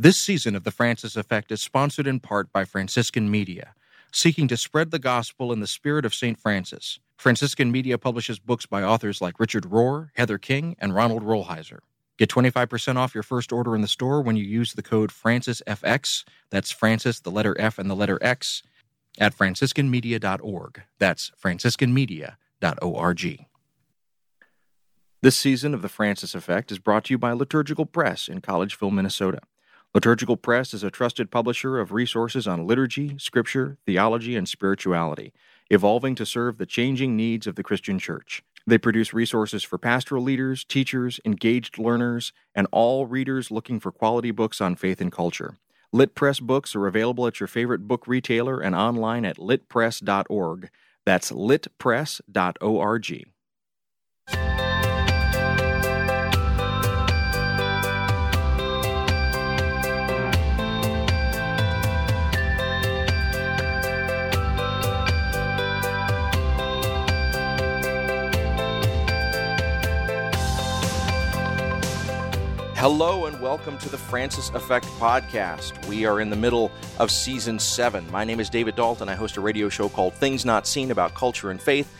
[0.00, 3.74] This season of The Francis Effect is sponsored in part by Franciscan Media,
[4.12, 6.38] seeking to spread the gospel in the spirit of St.
[6.38, 7.00] Francis.
[7.16, 11.80] Franciscan Media publishes books by authors like Richard Rohr, Heather King, and Ronald Rolheiser.
[12.16, 16.22] Get 25% off your first order in the store when you use the code FrancisFX.
[16.50, 18.62] That's Francis, the letter F, and the letter X
[19.18, 20.82] at franciscanmedia.org.
[21.00, 23.46] That's franciscanmedia.org.
[25.20, 28.92] This season of The Francis Effect is brought to you by Liturgical Press in Collegeville,
[28.92, 29.40] Minnesota.
[29.94, 35.32] Liturgical Press is a trusted publisher of resources on liturgy, scripture, theology, and spirituality,
[35.70, 38.42] evolving to serve the changing needs of the Christian church.
[38.66, 44.30] They produce resources for pastoral leaders, teachers, engaged learners, and all readers looking for quality
[44.30, 45.56] books on faith and culture.
[45.90, 50.68] Lit Press books are available at your favorite book retailer and online at litpress.org.
[51.06, 53.28] That's litpress.org.
[72.78, 75.84] Hello and welcome to the Francis Effect podcast.
[75.88, 78.08] We are in the middle of season seven.
[78.12, 79.02] My name is David Dault.
[79.02, 81.92] I host a radio show called Things Not Seen about culture and faith.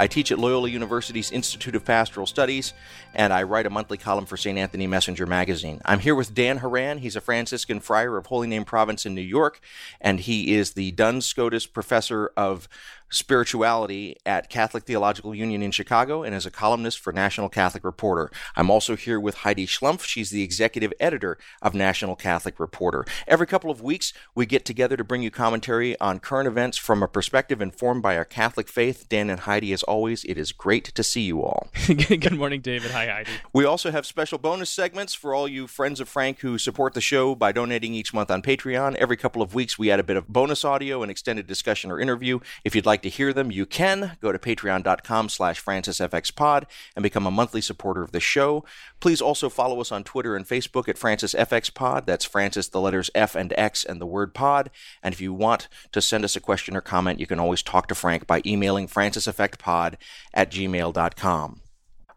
[0.00, 2.72] I teach at Loyola University's Institute of Pastoral Studies,
[3.14, 4.58] and I write a monthly column for St.
[4.58, 5.80] Anthony Messenger magazine.
[5.84, 6.98] I'm here with Dan Horan.
[6.98, 9.60] He's a Franciscan friar of Holy Name Province in New York,
[10.00, 12.68] and he is the Duns Scotus Professor of
[13.14, 18.30] spirituality at Catholic Theological Union in Chicago and as a columnist for National Catholic Reporter.
[18.56, 20.02] I'm also here with Heidi Schlumpf.
[20.02, 23.04] She's the executive editor of National Catholic Reporter.
[23.26, 27.02] Every couple of weeks, we get together to bring you commentary on current events from
[27.02, 29.08] a perspective informed by our Catholic faith.
[29.08, 31.68] Dan and Heidi, as always, it is great to see you all.
[31.86, 32.90] Good morning, David.
[32.90, 33.30] Hi, Heidi.
[33.52, 37.00] We also have special bonus segments for all you friends of Frank who support the
[37.00, 38.96] show by donating each month on Patreon.
[38.96, 42.00] Every couple of weeks, we add a bit of bonus audio, and extended discussion or
[42.00, 42.40] interview.
[42.64, 46.64] If you'd like to hear them, you can go to patreon.com slash francisfxpod
[46.96, 48.64] and become a monthly supporter of the show.
[49.00, 52.06] Please also follow us on Twitter and Facebook at francisfxpod.
[52.06, 54.70] That's Francis, the letters F and X, and the word pod.
[55.02, 57.86] And if you want to send us a question or comment, you can always talk
[57.88, 59.94] to Frank by emailing franciseffectpod
[60.32, 61.60] at gmail.com.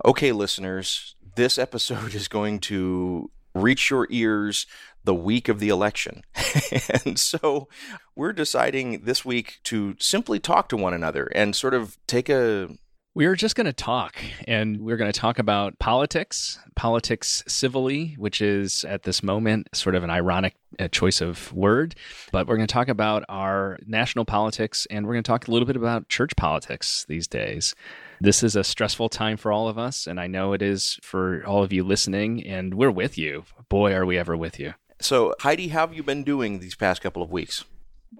[0.05, 4.65] Okay, listeners, this episode is going to reach your ears
[5.07, 6.21] the week of the election.
[7.05, 7.69] and so
[8.13, 12.67] we're deciding this week to simply talk to one another and sort of take a
[13.15, 14.15] we are just going to talk,
[14.47, 19.95] and we're going to talk about politics, politics civilly, which is at this moment sort
[19.95, 21.95] of an ironic uh, choice of word.
[22.31, 25.51] But we're going to talk about our national politics, and we're going to talk a
[25.51, 27.73] little bit about church politics these days.
[28.21, 31.43] This is a stressful time for all of us, and I know it is for
[31.43, 33.45] all of you listening, and we're with you.
[33.67, 34.75] Boy, are we ever with you.
[34.99, 37.63] So, Heidi, how have you been doing these past couple of weeks?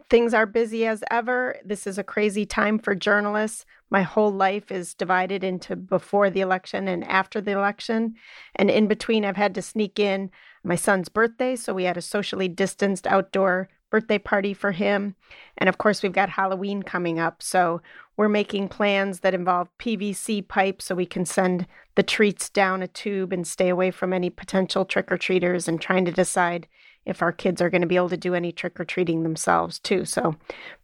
[0.10, 1.58] Things are busy as ever.
[1.64, 3.66] This is a crazy time for journalists.
[3.90, 8.16] My whole life is divided into before the election and after the election.
[8.56, 10.30] And in between, I've had to sneak in
[10.64, 11.56] my son's birthday.
[11.56, 15.16] So we had a socially distanced outdoor birthday party for him.
[15.58, 17.42] And of course, we've got Halloween coming up.
[17.42, 17.82] So
[18.16, 22.88] we're making plans that involve PVC pipes so we can send the treats down a
[22.88, 26.68] tube and stay away from any potential trick or treaters and trying to decide
[27.06, 29.80] if our kids are going to be able to do any trick or treating themselves
[29.80, 30.04] too.
[30.04, 30.36] So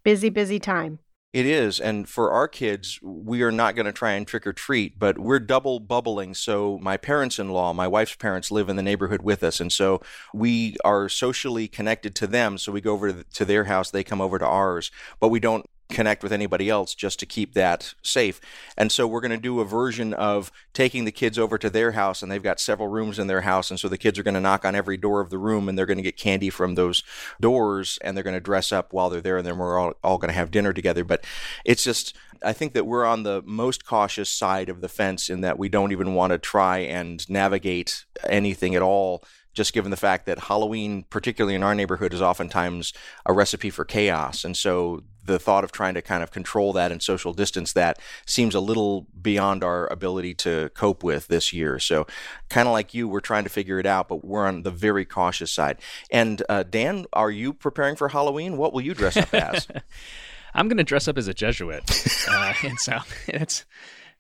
[0.03, 0.99] busy, busy time.
[1.33, 1.79] It is.
[1.79, 5.17] And for our kids, we are not going to try and trick or treat, but
[5.17, 6.35] we're double bubbling.
[6.35, 9.59] So my parents in law, my wife's parents live in the neighborhood with us.
[9.59, 9.99] And so
[10.31, 12.59] we are socially connected to them.
[12.59, 15.67] So we go over to their house, they come over to ours, but we don't
[15.93, 18.41] connect with anybody else just to keep that safe.
[18.77, 21.91] And so we're going to do a version of taking the kids over to their
[21.91, 23.69] house, and they've got several rooms in their house.
[23.69, 25.77] And so the kids are going to knock on every door of the room and
[25.77, 27.03] they're going to get candy from those
[27.39, 29.37] doors and they're going to dress up while they're there.
[29.37, 31.03] And then we're all, all going to have dinner together.
[31.03, 31.25] But
[31.65, 35.41] it's just, I think that we're on the most cautious side of the fence in
[35.41, 39.97] that we don't even want to try and navigate anything at all just given the
[39.97, 42.91] fact that Halloween, particularly in our neighborhood, is oftentimes
[43.25, 44.43] a recipe for chaos.
[44.43, 47.99] And so the thought of trying to kind of control that and social distance that
[48.25, 51.79] seems a little beyond our ability to cope with this year.
[51.79, 52.05] So,
[52.49, 55.05] kind of like you, we're trying to figure it out, but we're on the very
[55.05, 55.79] cautious side.
[56.11, 58.57] And uh, Dan, are you preparing for Halloween?
[58.57, 59.67] What will you dress up as?
[60.55, 61.83] I'm going to dress up as a Jesuit,
[62.29, 63.65] uh, and so it's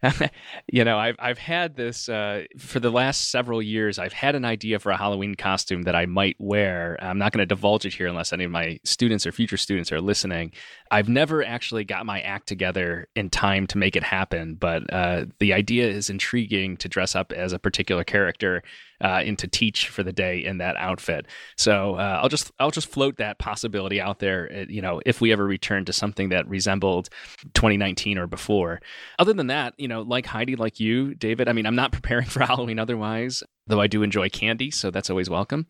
[0.71, 3.99] you know, I've I've had this uh, for the last several years.
[3.99, 6.97] I've had an idea for a Halloween costume that I might wear.
[7.01, 9.91] I'm not going to divulge it here unless any of my students or future students
[9.91, 10.51] are listening.
[10.91, 15.25] I've never actually got my act together in time to make it happen, but uh,
[15.39, 18.63] the idea is intriguing to dress up as a particular character
[19.01, 21.27] uh, in to teach for the day in that outfit.
[21.57, 24.49] So uh, I'll just I'll just float that possibility out there.
[24.53, 27.09] Uh, you know, if we ever return to something that resembled
[27.53, 28.81] 2019 or before.
[29.19, 31.47] Other than that, you know, like Heidi, like you, David.
[31.47, 35.09] I mean, I'm not preparing for Halloween otherwise though I do enjoy candy, so that's
[35.09, 35.67] always welcome.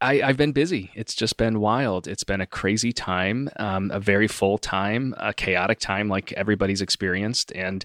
[0.00, 0.90] I, have been busy.
[0.94, 2.08] It's just been wild.
[2.08, 6.80] It's been a crazy time, um, a very full time, a chaotic time like everybody's
[6.80, 7.52] experienced.
[7.54, 7.84] And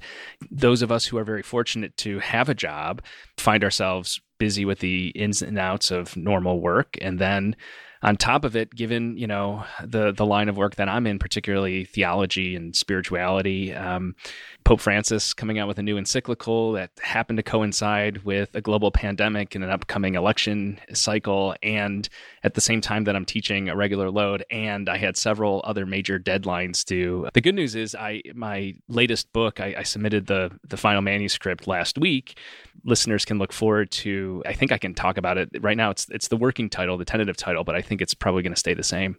[0.50, 3.02] those of us who are very fortunate to have a job
[3.38, 6.98] find ourselves busy with the ins and outs of normal work.
[7.00, 7.56] And then
[8.04, 11.20] on top of it, given you know the the line of work that I'm in,
[11.20, 14.16] particularly theology and spirituality, um,
[14.64, 18.92] Pope Francis coming out with a new encyclical that happened to coincide with a global
[18.92, 22.10] pandemic and an upcoming election cycle, and
[22.44, 25.86] at the same time that I'm teaching a regular load, and I had several other
[25.86, 27.30] major deadlines due.
[27.34, 31.68] The good news is, I my latest book, I, I submitted the the final manuscript
[31.68, 32.38] last week.
[32.84, 34.42] Listeners can look forward to.
[34.48, 35.92] I think I can talk about it right now.
[35.92, 38.60] It's it's the working title, the tentative title, but I think it's probably going to
[38.60, 39.18] stay the same.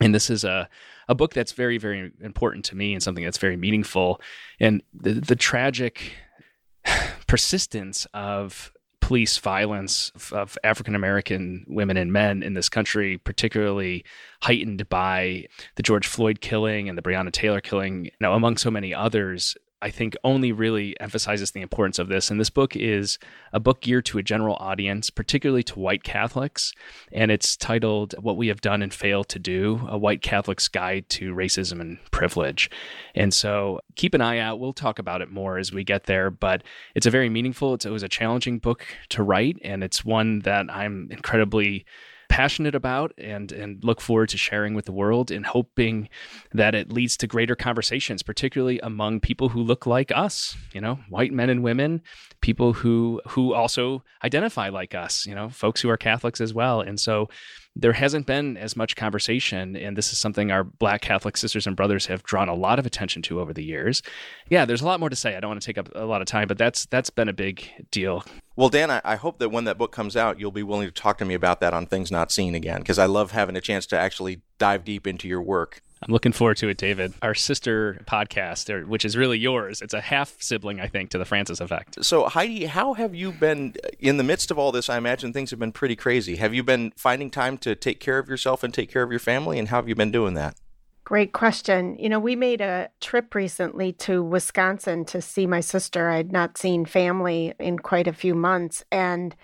[0.00, 0.68] And this is a
[1.06, 4.20] a book that's very very important to me and something that's very meaningful.
[4.58, 6.14] And the the tragic
[7.28, 14.04] persistence of police violence of African American women and men in this country, particularly
[14.42, 18.70] heightened by the George Floyd killing and the Breonna Taylor killing, you know, among so
[18.70, 22.30] many others, I think only really emphasizes the importance of this.
[22.30, 23.18] And this book is
[23.52, 26.72] a book geared to a general audience, particularly to white Catholics.
[27.12, 31.08] And it's titled What We Have Done and Failed to Do A White Catholic's Guide
[31.10, 32.70] to Racism and Privilege.
[33.14, 34.58] And so keep an eye out.
[34.58, 36.30] We'll talk about it more as we get there.
[36.30, 36.64] But
[36.96, 39.58] it's a very meaningful, it's, it was a challenging book to write.
[39.62, 41.86] And it's one that I'm incredibly
[42.28, 46.08] passionate about and and look forward to sharing with the world and hoping
[46.52, 50.98] that it leads to greater conversations particularly among people who look like us you know
[51.08, 52.00] white men and women
[52.40, 56.80] people who who also identify like us you know folks who are catholics as well.
[56.80, 57.28] And so
[57.78, 61.76] there hasn't been as much conversation, and this is something our Black Catholic sisters and
[61.76, 64.02] brothers have drawn a lot of attention to over the years.
[64.50, 65.36] Yeah, there's a lot more to say.
[65.36, 67.32] I don't want to take up a lot of time, but that's that's been a
[67.32, 68.24] big deal.
[68.56, 70.92] Well, Dan, I, I hope that when that book comes out, you'll be willing to
[70.92, 73.60] talk to me about that on Things Not Seen again, because I love having a
[73.60, 75.80] chance to actually dive deep into your work.
[76.02, 77.12] I'm looking forward to it, David.
[77.22, 81.24] Our sister podcast, which is really yours, it's a half sibling, I think, to the
[81.24, 82.04] Francis Effect.
[82.04, 84.88] So, Heidi, how have you been in the midst of all this?
[84.88, 86.36] I imagine things have been pretty crazy.
[86.36, 89.20] Have you been finding time to take care of yourself and take care of your
[89.20, 89.58] family?
[89.58, 90.56] And how have you been doing that?
[91.04, 91.96] Great question.
[91.98, 96.10] You know, we made a trip recently to Wisconsin to see my sister.
[96.10, 98.84] I'd not seen family in quite a few months.
[98.92, 99.34] And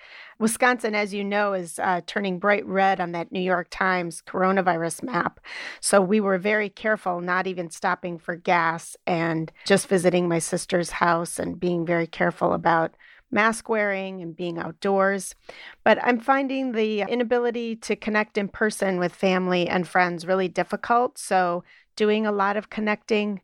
[0.45, 5.03] Wisconsin, as you know, is uh, turning bright red on that New York Times coronavirus
[5.03, 5.41] map.
[5.81, 10.91] So we were very careful, not even stopping for gas and just visiting my sister's
[10.91, 12.95] house and being very careful about
[13.31, 15.35] mask wearing and being outdoors.
[15.83, 21.17] But I'm finding the inability to connect in person with family and friends really difficult.
[21.17, 21.65] So
[21.97, 23.41] doing a lot of connecting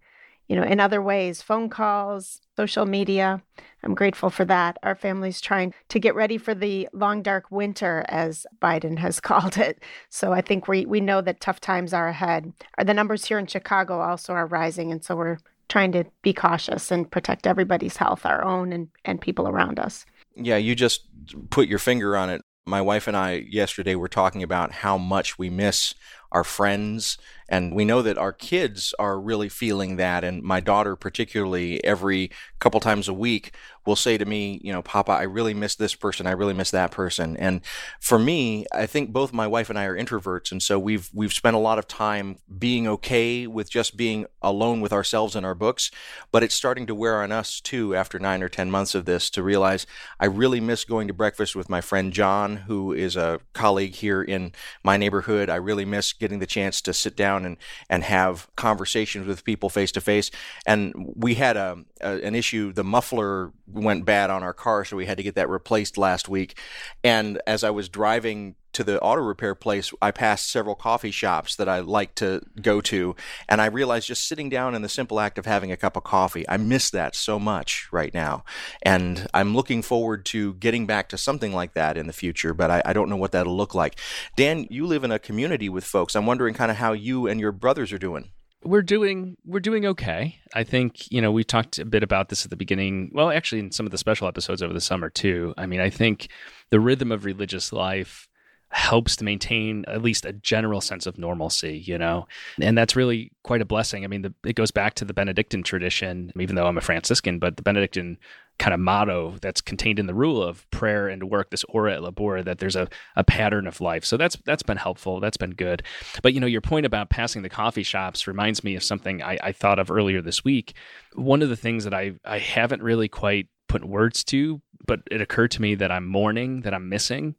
[0.51, 3.41] you know, in other ways, phone calls, social media.
[3.85, 4.79] I'm grateful for that.
[4.83, 9.59] Our family's trying to get ready for the long, dark winter, as Biden has called
[9.59, 9.81] it.
[10.09, 12.53] So I think we, we know that tough times are ahead.
[12.85, 14.91] The numbers here in Chicago also are rising.
[14.91, 15.39] And so we're
[15.69, 20.05] trying to be cautious and protect everybody's health, our own and, and people around us.
[20.35, 21.07] Yeah, you just
[21.51, 22.43] put your finger on it.
[22.67, 25.95] My wife and I yesterday were talking about how much we miss
[26.33, 27.19] our friends
[27.51, 30.23] and we know that our kids are really feeling that.
[30.23, 33.53] And my daughter, particularly, every couple times a week,
[33.87, 36.27] will say to me, you know, Papa, I really miss this person.
[36.27, 37.37] I really miss that person.
[37.39, 37.63] And
[37.99, 40.53] for me, I think both my wife and I are introverts.
[40.53, 44.81] And so we've, we've spent a lot of time being okay with just being alone
[44.81, 45.91] with ourselves and our books.
[46.31, 49.31] But it's starting to wear on us too after nine or 10 months of this
[49.31, 49.87] to realize
[50.21, 54.23] I really miss going to breakfast with my friend John, who is a colleague here
[54.23, 54.53] in
[54.85, 55.49] my neighborhood.
[55.49, 57.57] I really miss getting the chance to sit down and,
[57.89, 60.31] and have conversations with people face to face.
[60.65, 62.73] And we had a, a, an issue.
[62.73, 66.29] The muffler went bad on our car, so we had to get that replaced last
[66.29, 66.57] week.
[67.03, 71.57] And as I was driving to the auto repair place, I passed several coffee shops
[71.57, 73.17] that I like to go to,
[73.49, 76.05] and I realized just sitting down in the simple act of having a cup of
[76.05, 78.45] coffee, I miss that so much right now.
[78.83, 82.71] And I'm looking forward to getting back to something like that in the future, but
[82.71, 83.99] I, I don't know what that'll look like.
[84.37, 86.15] Dan, you live in a community with folks.
[86.15, 88.31] I'm wondering kind of how you and your brothers are doing.
[88.63, 90.37] We're doing we're doing okay.
[90.55, 93.11] I think you know we talked a bit about this at the beginning.
[93.15, 95.55] Well, actually, in some of the special episodes over the summer too.
[95.57, 96.29] I mean, I think
[96.69, 98.29] the rhythm of religious life
[98.71, 102.27] helps to maintain at least a general sense of normalcy, you know?
[102.61, 104.05] And that's really quite a blessing.
[104.05, 107.39] I mean, the, it goes back to the Benedictine tradition, even though I'm a Franciscan,
[107.39, 108.19] but the Benedictine
[108.61, 112.01] kind of motto that's contained in the rule of prayer and work, this ora et
[112.01, 114.05] labora, that there's a, a pattern of life.
[114.05, 115.19] So that's that's been helpful.
[115.19, 115.83] That's been good.
[116.23, 119.39] But you know, your point about passing the coffee shops reminds me of something I,
[119.43, 120.75] I thought of earlier this week.
[121.15, 125.21] One of the things that I I haven't really quite put words to, but it
[125.23, 127.37] occurred to me that I'm mourning, that I'm missing,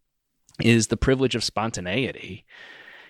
[0.61, 2.45] is the privilege of spontaneity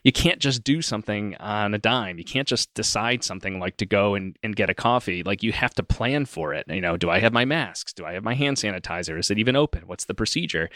[0.04, 2.18] you can't just do something on a dime.
[2.18, 5.22] You can't just decide something like to go and, and get a coffee.
[5.22, 6.66] Like you have to plan for it.
[6.68, 7.94] You know, do I have my masks?
[7.94, 9.20] Do I have my hand sanitizer?
[9.20, 9.84] Is it even open?
[9.86, 10.70] What's the procedure?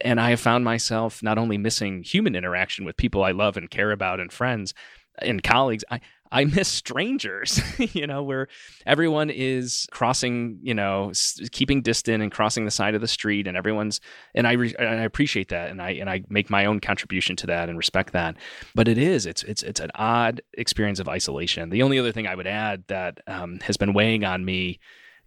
[0.00, 3.68] And I have found myself not only missing human interaction with people I love and
[3.68, 4.72] care about and friends
[5.18, 6.00] and colleagues, I,
[6.32, 7.60] I miss strangers,
[7.94, 8.48] you know, where
[8.86, 13.46] everyone is crossing, you know, s- keeping distant and crossing the side of the street,
[13.46, 14.00] and everyone's,
[14.34, 17.46] and I, re- I appreciate that, and I and I make my own contribution to
[17.48, 18.36] that and respect that.
[18.74, 21.70] But it is, it's it's it's an odd experience of isolation.
[21.70, 24.78] The only other thing I would add that um, has been weighing on me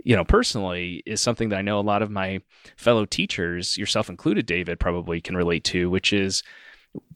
[0.03, 2.41] you know, personally is something that I know a lot of my
[2.75, 6.43] fellow teachers, yourself included, David, probably can relate to, which is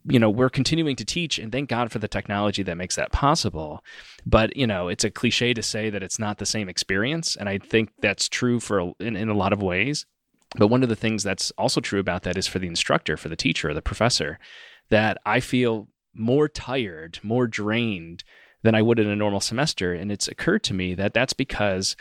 [0.09, 3.11] you know we're continuing to teach and thank god for the technology that makes that
[3.11, 3.83] possible.
[4.25, 7.49] But you know it's a cliche to say that it's not the same experience and
[7.49, 10.05] i think that's true for in, in a lot of ways.
[10.55, 13.29] But one of the things that's also true about that is for the instructor for
[13.29, 14.39] the teacher the professor
[14.89, 18.23] that i feel more tired more drained
[18.63, 19.93] than i would in a normal semester.
[19.93, 21.95] And it's occurred to me that that's because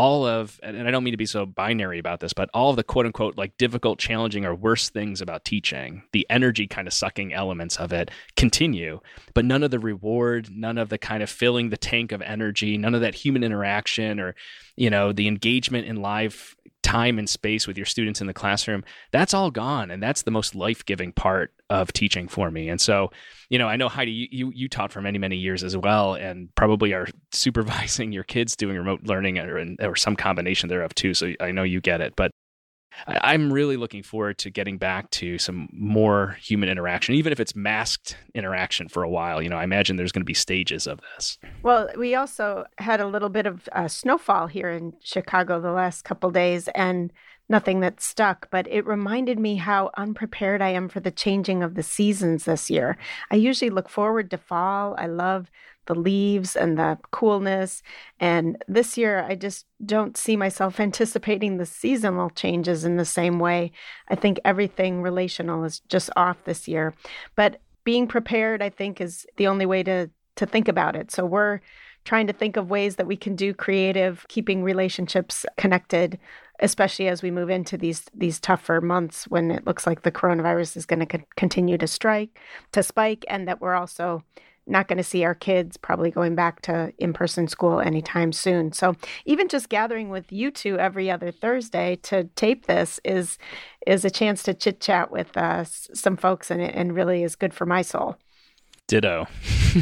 [0.00, 2.76] all of and I don't mean to be so binary about this, but all of
[2.76, 6.94] the quote unquote like difficult, challenging or worse things about teaching, the energy kind of
[6.94, 9.00] sucking elements of it continue,
[9.34, 12.78] but none of the reward, none of the kind of filling the tank of energy,
[12.78, 14.34] none of that human interaction or
[14.74, 18.82] you know, the engagement in live time and space with your students in the classroom,
[19.10, 19.90] that's all gone.
[19.90, 22.68] And that's the most life giving part of teaching for me.
[22.68, 23.10] And so,
[23.48, 26.52] you know, I know Heidi, you, you, taught for many, many years as well, and
[26.56, 31.14] probably are supervising your kids doing remote learning or, or some combination thereof too.
[31.14, 32.14] So I know you get it.
[32.16, 32.32] But
[33.06, 37.54] I'm really looking forward to getting back to some more human interaction, even if it's
[37.54, 39.40] masked interaction for a while.
[39.40, 41.38] You know, I imagine there's going to be stages of this.
[41.62, 46.02] Well, we also had a little bit of uh, snowfall here in Chicago the last
[46.02, 47.12] couple days, and
[47.50, 51.74] nothing that stuck, but it reminded me how unprepared I am for the changing of
[51.74, 52.96] the seasons this year.
[53.30, 54.94] I usually look forward to fall.
[54.96, 55.50] I love
[55.86, 57.82] the leaves and the coolness.
[58.20, 63.40] And this year, I just don't see myself anticipating the seasonal changes in the same
[63.40, 63.72] way.
[64.08, 66.94] I think everything relational is just off this year.
[67.34, 71.10] But being prepared, I think, is the only way to to think about it.
[71.10, 71.60] So we're
[72.04, 76.18] trying to think of ways that we can do creative, keeping relationships connected,
[76.60, 80.76] especially as we move into these these tougher months when it looks like the coronavirus
[80.76, 82.38] is going to co- continue to strike,
[82.72, 84.22] to spike, and that we're also
[84.66, 88.72] not going to see our kids probably going back to in-person school anytime soon.
[88.72, 93.38] So even just gathering with you two every other Thursday to tape this is
[93.86, 97.54] is a chance to chit chat with uh, some folks, and and really is good
[97.54, 98.16] for my soul.
[98.90, 99.28] Ditto.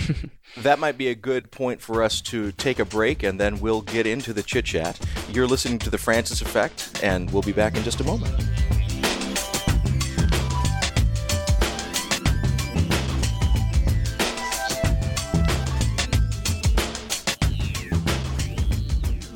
[0.58, 3.80] that might be a good point for us to take a break and then we'll
[3.80, 5.00] get into the chit chat.
[5.32, 8.34] You're listening to The Francis Effect, and we'll be back in just a moment.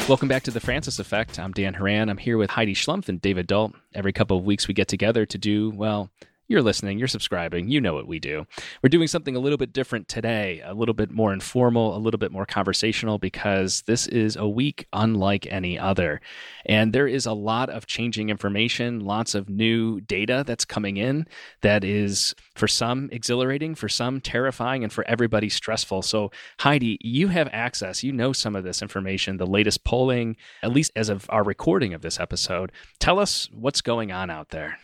[0.07, 1.39] Welcome back to the Francis Effect.
[1.39, 2.11] I'm Dan Horan.
[2.11, 3.75] I'm here with Heidi Schlumpf and David Dault.
[3.95, 6.11] Every couple of weeks, we get together to do, well,
[6.53, 8.47] you're listening, you're subscribing, you know what we do.
[8.83, 12.19] We're doing something a little bit different today, a little bit more informal, a little
[12.19, 16.21] bit more conversational, because this is a week unlike any other.
[16.67, 21.27] And there is a lot of changing information, lots of new data that's coming in
[21.63, 26.03] that is, for some, exhilarating, for some, terrifying, and for everybody, stressful.
[26.03, 26.31] So,
[26.61, 30.93] Heidi, you have access, you know some of this information, the latest polling, at least
[30.95, 32.73] as of our recording of this episode.
[33.01, 34.77] Tell us what's going on out there.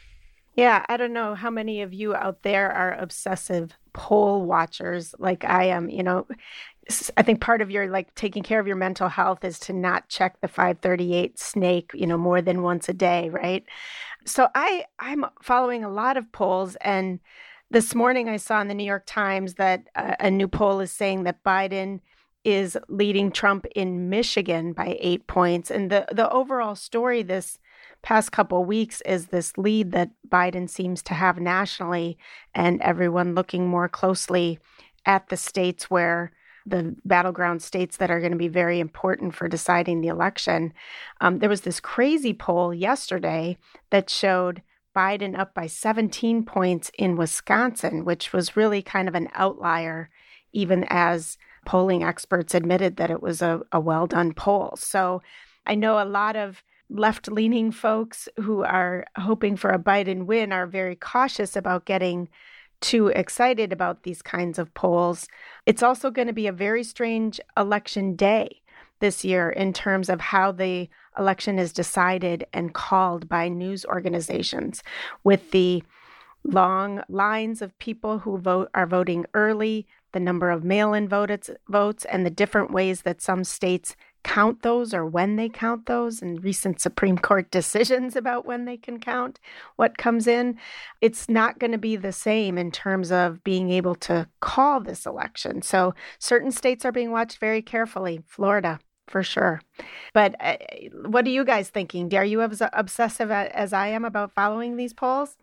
[0.58, 5.44] Yeah, I don't know how many of you out there are obsessive poll watchers like
[5.44, 5.88] I am.
[5.88, 6.26] You know,
[7.16, 10.08] I think part of your like taking care of your mental health is to not
[10.08, 13.64] check the 538 snake, you know, more than once a day, right?
[14.24, 17.20] So I I'm following a lot of polls and
[17.70, 20.90] this morning I saw in the New York Times that a, a new poll is
[20.90, 22.00] saying that Biden
[22.42, 27.60] is leading Trump in Michigan by 8 points and the the overall story this
[28.02, 32.18] past couple weeks is this lead that Biden seems to have nationally,
[32.54, 34.58] and everyone looking more closely
[35.04, 36.32] at the states where
[36.66, 40.72] the battleground states that are going to be very important for deciding the election.
[41.20, 43.56] Um, there was this crazy poll yesterday
[43.90, 44.62] that showed
[44.94, 50.10] Biden up by 17 points in Wisconsin, which was really kind of an outlier,
[50.52, 54.74] even as polling experts admitted that it was a, a well done poll.
[54.76, 55.22] So
[55.66, 60.52] I know a lot of left leaning folks who are hoping for a Biden win
[60.52, 62.28] are very cautious about getting
[62.80, 65.28] too excited about these kinds of polls.
[65.66, 68.62] It's also going to be a very strange election day
[69.00, 74.82] this year in terms of how the election is decided and called by news organizations
[75.24, 75.82] with the
[76.44, 82.04] long lines of people who vote are voting early, the number of mail-in votes, votes
[82.06, 86.42] and the different ways that some states count those or when they count those and
[86.42, 89.38] recent Supreme Court decisions about when they can count
[89.76, 90.58] what comes in.
[91.00, 95.06] It's not going to be the same in terms of being able to call this
[95.06, 95.62] election.
[95.62, 98.22] So certain states are being watched very carefully.
[98.26, 99.60] Florida, for sure.
[100.12, 100.56] But uh,
[101.06, 102.14] what are you guys thinking?
[102.14, 105.36] Are you as obsessive as I am about following these polls?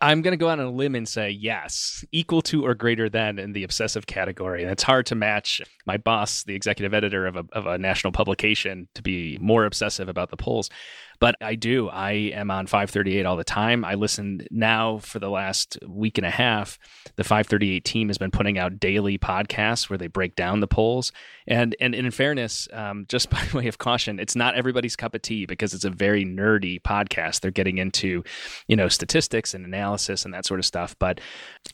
[0.00, 3.08] I'm going to go out on a limb and say yes, equal to or greater
[3.08, 4.62] than in the obsessive category.
[4.62, 8.12] And it's hard to match my boss, the executive editor of a, of a national
[8.12, 10.70] publication, to be more obsessive about the polls.
[11.20, 11.88] But I do.
[11.88, 13.84] I am on 538 all the time.
[13.84, 16.78] I listen now for the last week and a half.
[17.16, 21.10] The 538 team has been putting out daily podcasts where they break down the polls.
[21.46, 25.22] And and, in fairness, um, just by way of caution, it's not everybody's cup of
[25.22, 27.40] tea because it's a very nerdy podcast.
[27.40, 28.22] They're getting into,
[28.68, 30.94] you know, statistics and analysis and that sort of stuff.
[30.98, 31.20] But,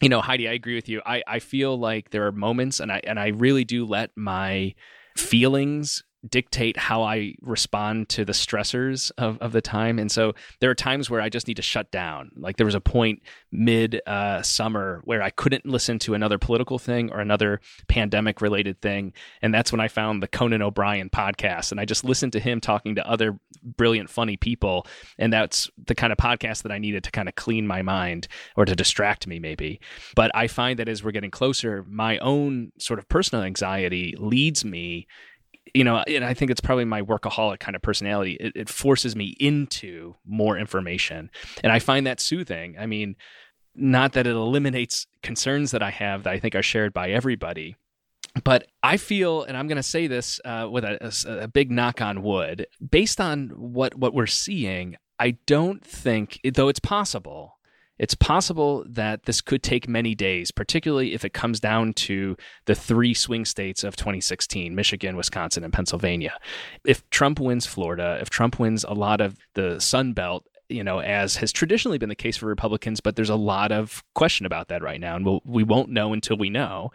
[0.00, 1.02] you know, Heidi, I agree with you.
[1.04, 4.74] I, I feel like there are moments and I and I really do let my
[5.16, 9.98] feelings dictate how I respond to the stressors of, of the time.
[9.98, 12.30] And so there are times where I just need to shut down.
[12.36, 16.78] Like there was a point mid uh, summer where I couldn't listen to another political
[16.78, 19.12] thing or another pandemic related thing.
[19.42, 21.70] And that's when I found the Conan O'Brien podcast.
[21.70, 24.86] And I just listened to him talking to other brilliant, funny people.
[25.18, 28.28] And that's the kind of podcast that I needed to kind of clean my mind
[28.56, 29.80] or to distract me, maybe.
[30.14, 34.64] But I find that as we're getting closer, my own sort of personal anxiety leads
[34.64, 35.06] me
[35.74, 38.36] you know, and I think it's probably my workaholic kind of personality.
[38.40, 41.30] It, it, forces me into more information,
[41.62, 42.76] and I find that soothing.
[42.78, 43.16] I mean,
[43.74, 47.74] not that it eliminates concerns that I have that I think are shared by everybody,
[48.44, 51.72] but I feel, and I'm going to say this uh, with a, a, a big
[51.72, 54.96] knock on wood, based on what what we're seeing.
[55.18, 57.53] I don't think, though it's possible,
[57.98, 62.74] it's possible that this could take many days, particularly if it comes down to the
[62.74, 66.34] three swing states of 2016 Michigan, Wisconsin, and Pennsylvania.
[66.84, 71.00] If Trump wins Florida, if Trump wins a lot of the Sun Belt, you know,
[71.00, 74.68] as has traditionally been the case for Republicans, but there's a lot of question about
[74.68, 76.90] that right now, and we'll, we won't know until we know.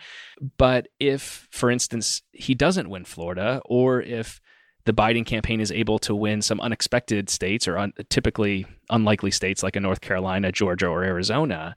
[0.58, 4.42] But if, for instance, he doesn't win Florida, or if
[4.86, 9.63] the Biden campaign is able to win some unexpected states or un- typically unlikely states
[9.63, 11.76] like a North Carolina, Georgia, or Arizona,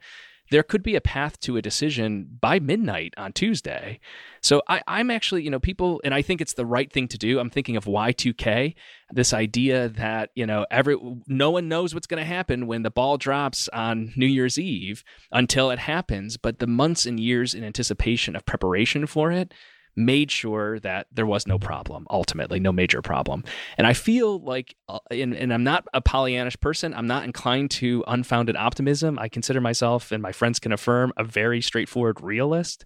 [0.52, 3.98] there could be a path to a decision by midnight on Tuesday.
[4.42, 7.18] So I, am actually, you know, people, and I think it's the right thing to
[7.18, 7.40] do.
[7.40, 8.74] I'm thinking of Y2K,
[9.10, 12.90] this idea that you know every no one knows what's going to happen when the
[12.90, 17.64] ball drops on New Year's Eve until it happens, but the months and years in
[17.64, 19.54] anticipation of preparation for it
[19.94, 23.44] made sure that there was no problem ultimately no major problem.
[23.76, 26.94] And i feel like uh, and, and, i'm not a pollyannish person.
[26.94, 29.18] I'm not inclined to unfounded optimism.
[29.18, 32.84] I consider myself and my friends can affirm a very straightforward realist.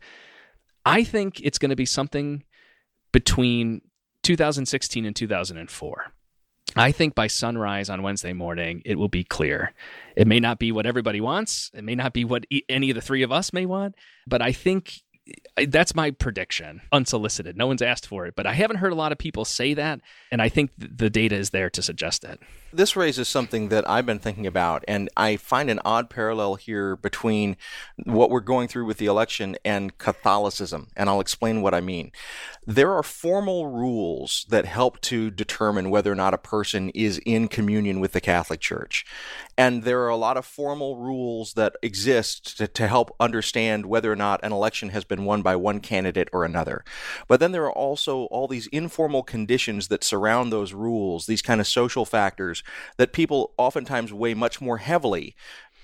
[0.85, 2.45] I think it's going to be something
[3.13, 3.83] between
[4.23, 6.13] 2016 and 2004
[6.75, 9.73] I think by sunrise on Wednesday morning, it will be clear.
[10.15, 11.71] It may not be what everybody wants.
[11.73, 13.95] It may not be what any of the three of us may want,
[14.27, 15.01] but I think
[15.69, 17.57] that's my prediction, unsolicited.
[17.57, 20.01] No one's asked for it, but I haven't heard a lot of people say that,
[20.31, 22.41] and I think the data is there to suggest it.
[22.77, 26.95] This raises something that I've been thinking about, and I find an odd parallel here
[26.95, 27.57] between
[28.05, 32.13] what we're going through with the election and Catholicism, and I'll explain what I mean.
[32.67, 37.49] There are formal rules that help to determine whether or not a person is in
[37.49, 39.07] communion with the Catholic Church.
[39.57, 44.13] And there are a lot of formal rules that exist to, to help understand whether
[44.13, 46.85] or not an election has been won by one candidate or another.
[47.27, 51.61] But then there are also all these informal conditions that surround those rules, these kind
[51.61, 52.63] of social factors
[52.97, 55.35] that people oftentimes weigh much more heavily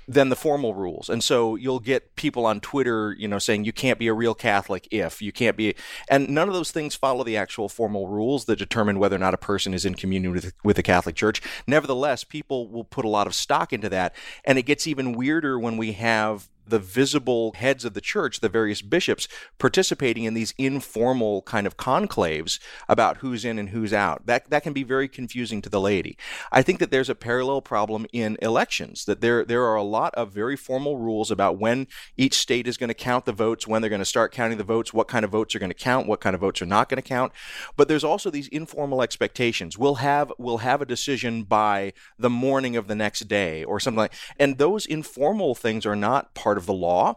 [0.08, 1.08] than the formal rules.
[1.08, 4.34] And so you'll get people on Twitter, you know, saying you can't be a real
[4.34, 5.74] Catholic if you can't be,
[6.08, 9.34] and none of those things follow the actual formal rules that determine whether or not
[9.34, 11.40] a person is in communion with, with the Catholic Church.
[11.66, 14.14] Nevertheless, people will put a lot of stock into that.
[14.44, 18.48] And it gets even weirder when we have the visible heads of the church, the
[18.48, 22.58] various bishops, participating in these informal kind of conclaves
[22.88, 24.24] about who's in and who's out.
[24.24, 26.16] That that can be very confusing to the laity.
[26.50, 29.04] I think that there's a parallel problem in elections.
[29.04, 32.78] That there there are a lot of very formal rules about when each state is
[32.78, 35.26] going to count the votes, when they're going to start counting the votes, what kind
[35.26, 37.32] of votes are going to count, what kind of votes are not going to count.
[37.76, 39.76] But there's also these informal expectations.
[39.76, 43.98] We'll have we'll have a decision by the morning of the next day or something
[43.98, 44.14] like.
[44.38, 47.16] And those informal things are not part of the law.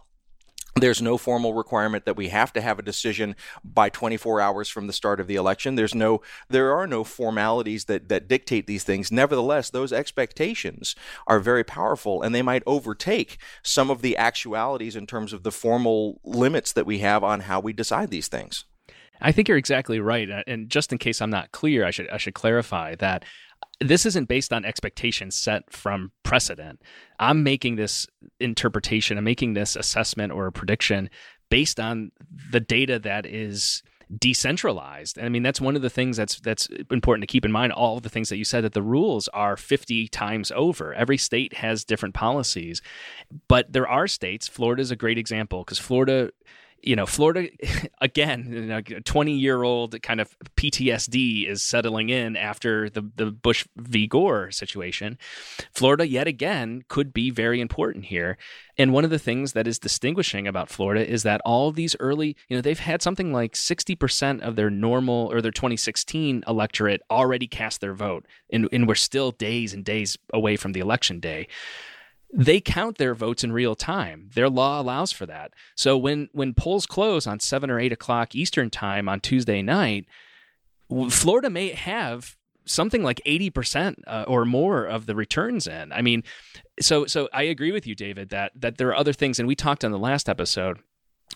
[0.77, 4.87] There's no formal requirement that we have to have a decision by 24 hours from
[4.87, 5.75] the start of the election.
[5.75, 9.09] There's no, there are no formalities that, that dictate these things.
[9.09, 10.93] Nevertheless, those expectations
[11.27, 15.51] are very powerful and they might overtake some of the actualities in terms of the
[15.51, 18.65] formal limits that we have on how we decide these things.
[19.21, 20.29] I think you're exactly right.
[20.29, 23.23] Uh, and just in case I'm not clear, I should I should clarify that
[23.81, 26.81] this isn't based on expectations set from precedent.
[27.19, 28.07] I'm making this
[28.39, 31.09] interpretation, I'm making this assessment or a prediction
[31.49, 32.11] based on
[32.51, 33.83] the data that is
[34.17, 35.17] decentralized.
[35.17, 37.73] And I mean, that's one of the things that's that's important to keep in mind.
[37.73, 40.93] All the things that you said that the rules are 50 times over.
[40.93, 42.81] Every state has different policies,
[43.47, 44.47] but there are states.
[44.47, 46.31] Florida is a great example because Florida
[46.85, 47.49] you know, Florida,
[48.01, 53.31] again, you know, 20 year old kind of PTSD is settling in after the, the
[53.31, 54.07] Bush v.
[54.07, 55.17] Gore situation.
[55.73, 58.37] Florida, yet again, could be very important here.
[58.77, 62.35] And one of the things that is distinguishing about Florida is that all these early,
[62.47, 67.47] you know, they've had something like 60% of their normal or their 2016 electorate already
[67.47, 68.25] cast their vote.
[68.51, 71.47] And, and we're still days and days away from the election day
[72.37, 74.29] they count their votes in real time.
[74.33, 75.53] Their law allows for that.
[75.75, 80.05] So when when polls close on seven or eight o'clock Eastern time on Tuesday night,
[81.09, 85.93] Florida may have something like 80% uh, or more of the returns in.
[85.93, 86.23] I mean,
[86.81, 89.55] so so I agree with you David that that there are other things and we
[89.55, 90.79] talked on the last episode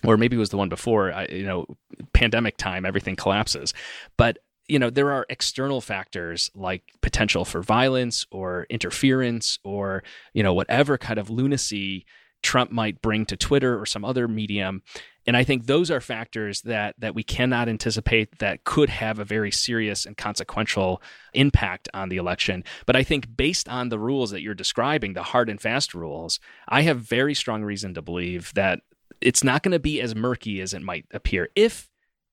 [0.04, 1.66] or maybe it was the one before, you know,
[2.14, 3.74] pandemic time everything collapses.
[4.18, 10.04] But you know, there are external factors like potential for violence or interference or,
[10.34, 12.06] you know, whatever kind of lunacy
[12.42, 14.82] Trump might bring to Twitter or some other medium.
[15.28, 19.26] And I think those are factors that that we cannot anticipate that could have a
[19.26, 21.02] very serious and consequential
[21.34, 22.64] impact on the election.
[22.86, 26.40] But I think based on the rules that you're describing, the hard and fast rules,
[26.68, 28.80] I have very strong reason to believe that
[29.22, 31.90] it's not going to be as murky as it might appear if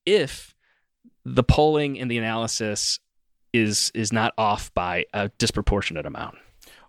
[0.07, 0.56] if
[1.27, 3.01] the polling and the analysis
[3.53, 6.37] is is not off by a disproportionate amount.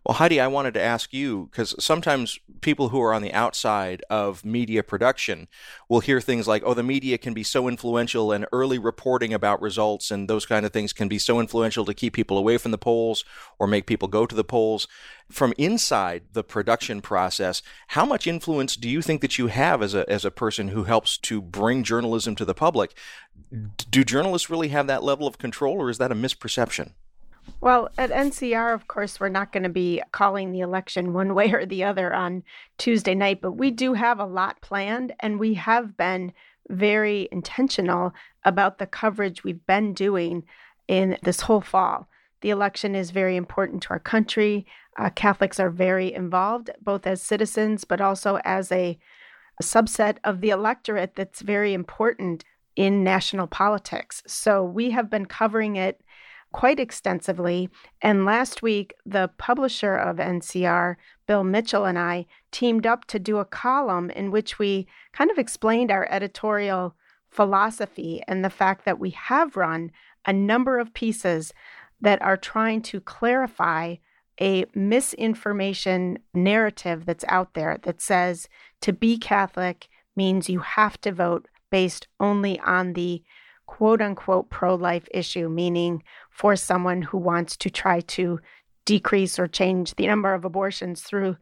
[0.07, 4.01] Well, Heidi, I wanted to ask you because sometimes people who are on the outside
[4.09, 5.49] of media production
[5.89, 9.61] will hear things like, oh, the media can be so influential and early reporting about
[9.61, 12.71] results and those kind of things can be so influential to keep people away from
[12.71, 13.25] the polls
[13.59, 14.87] or make people go to the polls.
[15.29, 19.93] From inside the production process, how much influence do you think that you have as
[19.93, 22.97] a, as a person who helps to bring journalism to the public?
[23.91, 26.91] Do journalists really have that level of control or is that a misperception?
[27.59, 31.51] Well, at NCR, of course, we're not going to be calling the election one way
[31.51, 32.43] or the other on
[32.77, 36.33] Tuesday night, but we do have a lot planned, and we have been
[36.69, 38.13] very intentional
[38.45, 40.43] about the coverage we've been doing
[40.87, 42.07] in this whole fall.
[42.41, 44.65] The election is very important to our country.
[44.97, 48.99] Uh, Catholics are very involved, both as citizens, but also as a,
[49.59, 52.43] a subset of the electorate that's very important
[52.75, 54.21] in national politics.
[54.27, 56.01] So we have been covering it
[56.57, 57.69] quite extensively.
[58.01, 60.95] And last week, the publisher of NCR,
[61.27, 65.37] Bill Mitchell, and I teamed up to do a column in which we kind of
[65.37, 66.95] explained our editorial
[67.29, 69.91] philosophy and the fact that we have run
[70.25, 71.53] a number of pieces
[72.01, 73.97] that are trying to clarify
[74.41, 78.49] a misinformation narrative that's out there that says
[78.81, 83.21] to be Catholic means you have to vote based only on the
[83.67, 86.01] quote unquote pro life issue, meaning
[86.31, 88.39] for someone who wants to try to
[88.85, 91.37] decrease or change the number of abortions through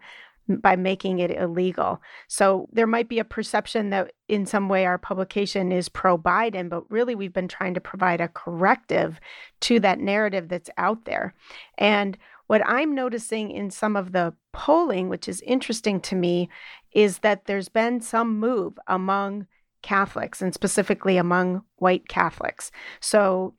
[0.47, 2.01] by making it illegal.
[2.27, 6.69] So there might be a perception that in some way our publication is pro Biden,
[6.69, 9.19] but really we've been trying to provide a corrective
[9.61, 11.33] to that narrative that's out there.
[11.77, 16.49] And what I'm noticing in some of the polling, which is interesting to me,
[16.91, 19.47] is that there's been some move among
[19.85, 22.71] Catholics and specifically among white Catholics.
[22.99, 23.53] So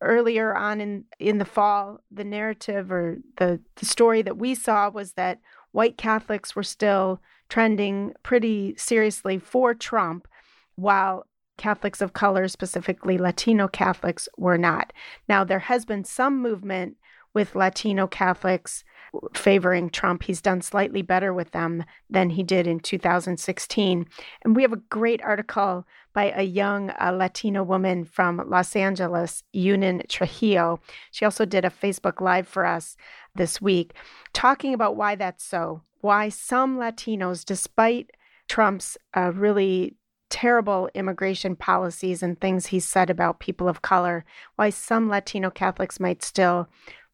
[0.00, 4.88] earlier on in in the fall, the narrative or the, the story that we saw
[4.88, 5.40] was that
[5.72, 10.28] white Catholics were still trending pretty seriously for Trump,
[10.76, 11.26] while
[11.58, 14.92] Catholics of color, specifically Latino Catholics, were not.
[15.28, 16.96] Now, there has been some movement
[17.34, 18.84] with Latino Catholics
[19.34, 20.22] favoring Trump.
[20.22, 24.06] He's done slightly better with them than he did in 2016.
[24.44, 29.42] And we have a great article by a young uh, Latina woman from Los Angeles,
[29.54, 30.80] Yunuen Trujillo.
[31.10, 32.96] She also did a Facebook Live for us
[33.34, 33.94] this week
[34.32, 38.10] talking about why that's so, why some Latinos, despite
[38.48, 39.96] Trump's uh, really
[40.28, 44.24] terrible immigration policies and things he said about people of color,
[44.56, 46.68] why some Latino Catholics might still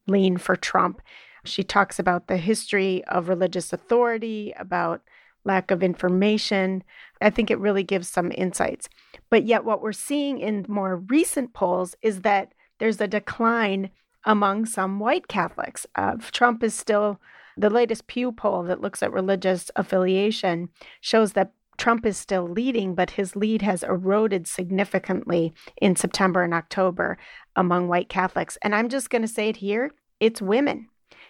[0.06, 1.02] lean for Trump.
[1.44, 5.02] She talks about the history of religious authority, about
[5.44, 6.82] lack of information.
[7.20, 8.88] I think it really gives some insights.
[9.30, 13.90] But yet, what we're seeing in more recent polls is that there's a decline
[14.24, 15.86] among some white Catholics.
[15.94, 17.20] Uh, Trump is still
[17.56, 20.68] the latest Pew poll that looks at religious affiliation
[21.00, 26.52] shows that Trump is still leading, but his lead has eroded significantly in September and
[26.52, 27.16] October
[27.54, 28.58] among white Catholics.
[28.62, 30.88] And I'm just going to say it here it's women.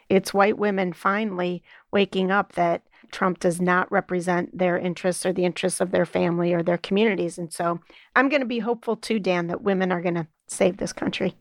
[0.09, 5.45] It's white women finally waking up that Trump does not represent their interests or the
[5.45, 7.39] interests of their family or their communities.
[7.39, 7.81] And so
[8.15, 11.35] I'm going to be hopeful too, Dan, that women are going to save this country.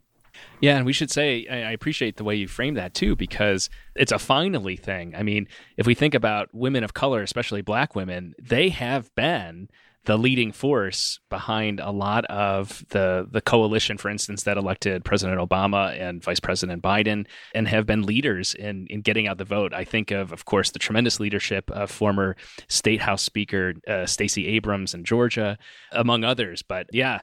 [0.61, 4.11] Yeah, and we should say I appreciate the way you frame that too, because it's
[4.11, 5.15] a finally thing.
[5.15, 9.67] I mean, if we think about women of color, especially black women, they have been
[10.07, 15.37] the leading force behind a lot of the the coalition, for instance, that elected President
[15.37, 19.73] Obama and Vice President Biden, and have been leaders in in getting out the vote.
[19.73, 22.37] I think of, of course, the tremendous leadership of former
[22.69, 25.57] State House Speaker uh, Stacey Abrams in Georgia,
[25.91, 26.61] among others.
[26.61, 27.19] But yeah,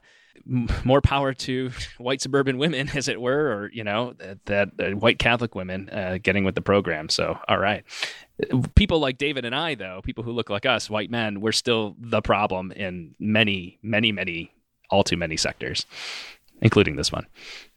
[0.83, 4.91] more power to white suburban women, as it were, or you know that, that uh,
[4.91, 7.09] white Catholic women uh, getting with the program.
[7.09, 7.83] So, all right,
[8.75, 11.95] people like David and I, though, people who look like us, white men, we're still
[11.99, 14.51] the problem in many, many, many,
[14.89, 15.85] all too many sectors,
[16.61, 17.25] including this one.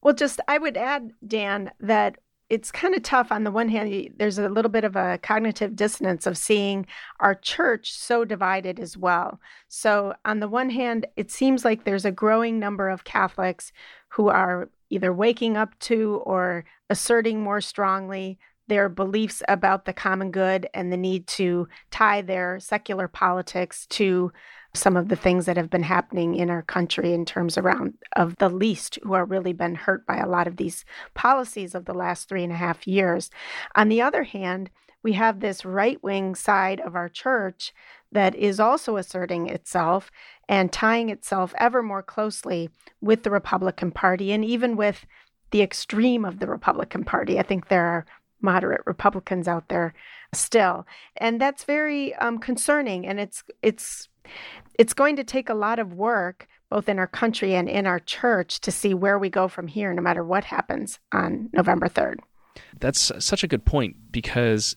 [0.03, 2.19] Well, just I would add, Dan, that
[2.51, 3.31] it's kind of tough.
[3.31, 6.87] On the one hand, there's a little bit of a cognitive dissonance of seeing
[7.21, 9.41] our church so divided as well.
[9.69, 13.71] So, on the one hand, it seems like there's a growing number of Catholics
[14.09, 20.31] who are either waking up to or asserting more strongly their beliefs about the common
[20.31, 24.33] good and the need to tie their secular politics to
[24.75, 28.37] some of the things that have been happening in our country in terms around of
[28.37, 31.95] the least who are really been hurt by a lot of these policies of the
[31.95, 33.31] last three and a half years.
[33.75, 34.71] On the other hand,
[35.03, 37.73] we have this right wing side of our church
[38.13, 40.11] that is also asserting itself
[40.49, 45.07] and tying itself ever more closely with the Republican Party and even with
[45.51, 47.39] the extreme of the Republican Party.
[47.39, 48.07] I think there are
[48.41, 49.95] moderate Republicans out there
[50.33, 53.07] still, and that's very um, concerning.
[53.07, 54.09] And it's it's
[54.79, 57.99] it's going to take a lot of work, both in our country and in our
[57.99, 62.17] church, to see where we go from here, no matter what happens on November 3rd.
[62.81, 64.77] That's such a good point because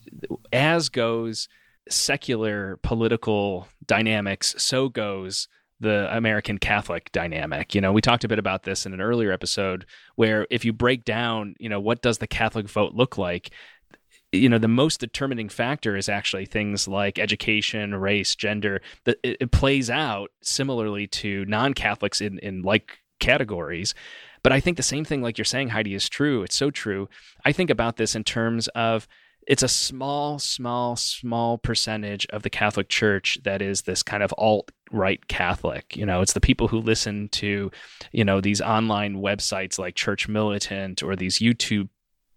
[0.52, 1.48] as goes
[1.88, 5.48] secular political dynamics, so goes
[5.82, 7.74] the American Catholic dynamic.
[7.74, 9.84] You know, we talked a bit about this in an earlier episode
[10.16, 13.50] where if you break down, you know, what does the Catholic vote look like?
[14.34, 19.52] you know the most determining factor is actually things like education race gender it, it,
[19.52, 23.94] plays out similarly to non-catholics in, in like categories
[24.42, 27.10] but i think the same thing like you're saying heidi is true it's so true
[27.44, 29.06] i think about this in terms of
[29.46, 34.32] it's a small small small percentage of the catholic church that is this kind of
[34.38, 37.70] alt right catholic you know it's the people who listen to
[38.12, 41.88] you know these online websites like church militant or these youtube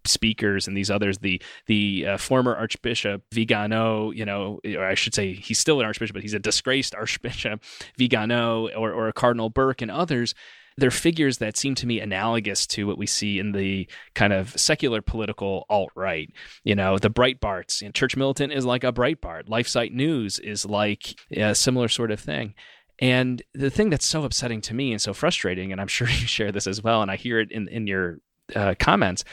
[0.08, 5.14] speakers and these others, the the uh, former Archbishop Vigano, you know, or I should
[5.14, 7.62] say he's still an archbishop, but he's a disgraced Archbishop
[7.98, 10.34] Vigano, or or Cardinal Burke and others.
[10.76, 14.58] They're figures that seem to me analogous to what we see in the kind of
[14.58, 16.30] secular political alt right.
[16.64, 17.80] You know, the Breitbarts.
[17.80, 19.48] You know, Church Militant is like a Breitbart.
[19.48, 22.54] LifeSite News is like a similar sort of thing.
[22.98, 26.26] And the thing that's so upsetting to me and so frustrating, and I'm sure you
[26.26, 28.20] share this as well, and I hear it in, in your
[28.54, 29.24] uh, comments,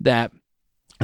[0.00, 0.32] that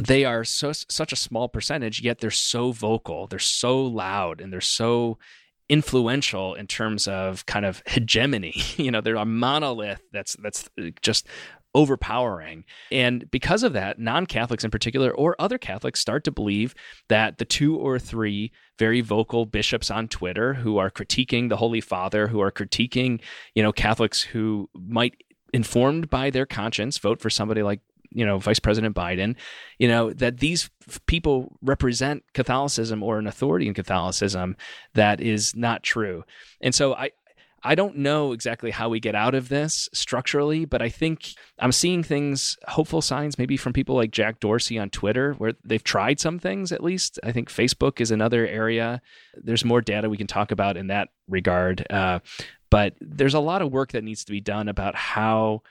[0.01, 4.53] they are so such a small percentage yet they're so vocal they're so loud and
[4.53, 5.17] they're so
[5.69, 8.53] influential in terms of kind of hegemony.
[8.77, 11.27] You know they're a monolith that's that's uh, just
[11.75, 12.63] overpowering.
[12.91, 16.73] And because of that non-catholics in particular or other catholics start to believe
[17.09, 21.81] that the two or three very vocal bishops on twitter who are critiquing the holy
[21.81, 23.21] father who are critiquing
[23.53, 28.39] you know catholics who might informed by their conscience vote for somebody like you know
[28.39, 29.35] Vice President Biden,
[29.77, 30.69] you know that these
[31.05, 34.55] people represent Catholicism or an authority in Catholicism
[34.93, 36.23] that is not true.
[36.61, 37.11] And so I
[37.63, 41.71] I don't know exactly how we get out of this structurally, but I think I'm
[41.71, 46.19] seeing things, hopeful signs, maybe from people like Jack Dorsey on Twitter, where they've tried
[46.19, 47.19] some things at least.
[47.23, 49.01] I think Facebook is another area.
[49.35, 51.85] There's more data we can talk about in that regard.
[51.89, 52.19] Uh,
[52.69, 55.63] but there's a lot of work that needs to be done about how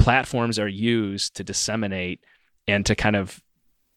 [0.00, 2.20] platforms are used to disseminate
[2.66, 3.40] and to kind of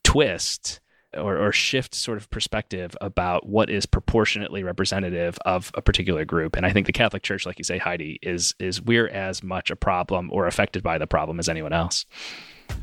[0.04, 0.82] twist
[1.16, 6.56] or, or shift sort of perspective about what is proportionately representative of a particular group.
[6.56, 9.72] And I think the Catholic Church, like you say, Heidi, is is we're as much
[9.72, 12.06] a problem or affected by the problem as anyone else.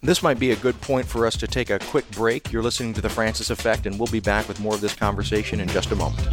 [0.03, 2.53] This might be a good point for us to take a quick break.
[2.53, 5.61] You're listening to The Francis Effect, and we'll be back with more of this conversation
[5.61, 6.29] in just a moment.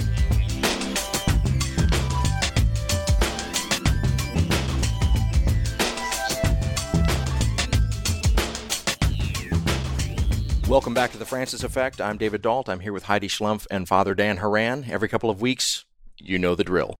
[10.67, 12.01] Welcome back to the Francis Effect.
[12.01, 12.67] I'm David Dault.
[12.67, 14.87] I'm here with Heidi Schlumpf and Father Dan Horan.
[14.89, 15.85] Every couple of weeks,
[16.17, 16.93] you know the drill.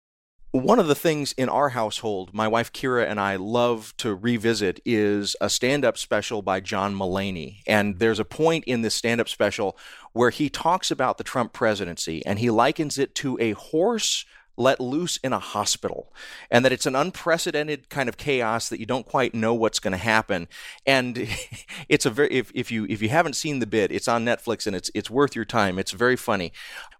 [0.52, 4.80] One of the things in our household, my wife Kira and I love to revisit,
[4.86, 7.58] is a stand up special by John Mulaney.
[7.68, 9.78] And there's a point in this stand up special
[10.14, 14.24] where he talks about the Trump presidency and he likens it to a horse
[14.58, 16.12] let loose in a hospital
[16.50, 19.92] and that it's an unprecedented kind of chaos that you don't quite know what's going
[19.92, 20.48] to happen.
[20.86, 21.28] And
[21.90, 24.66] it's a very if, if you if you haven't seen the bit it's on netflix
[24.68, 25.80] and it's it's worth your time.
[25.80, 26.52] It's very funny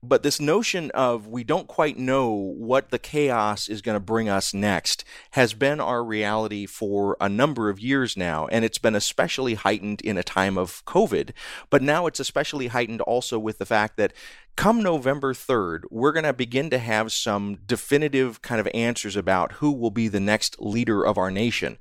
[0.08, 4.30] but this notion of we don't quite know what the chaos is going to bring
[4.30, 8.96] us next has been our reality for a number of years now and it's been
[8.96, 11.32] especially heightened in a time of covid
[11.70, 14.14] but now it's especially heightened also with the fact that
[14.56, 19.54] come November 3rd, we're going to begin to have some definitive kind of answers about
[19.54, 21.78] who will be the next leader of our nation.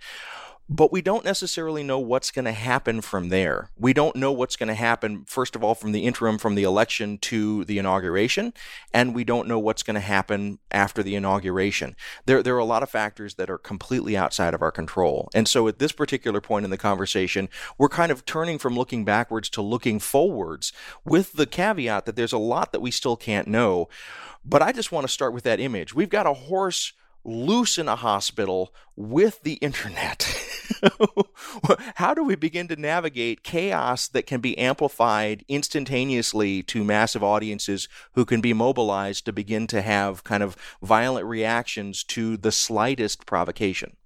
[0.69, 3.71] But we don't necessarily know what's going to happen from there.
[3.79, 6.65] We don't know what's going to happen, first of all, from the interim, from the
[6.65, 8.53] election to the inauguration,
[8.93, 11.95] and we don't know what's going to happen after the inauguration.
[12.27, 15.29] There, there are a lot of factors that are completely outside of our control.
[15.35, 17.49] And so at this particular point in the conversation,
[17.79, 20.73] we're kind of turning from looking backwards to looking forwards
[21.05, 23.89] with the caveat that there's a lot that we still can't know.
[24.45, 25.95] But I just want to start with that image.
[25.95, 26.93] We've got a horse
[27.27, 30.33] loose in a hospital with the internet.
[31.97, 37.89] How do we begin to navigate chaos that can be amplified instantaneously to massive audiences
[38.13, 43.27] who can be mobilized to begin to have kind of violent reactions to the slightest
[43.27, 43.97] provocation?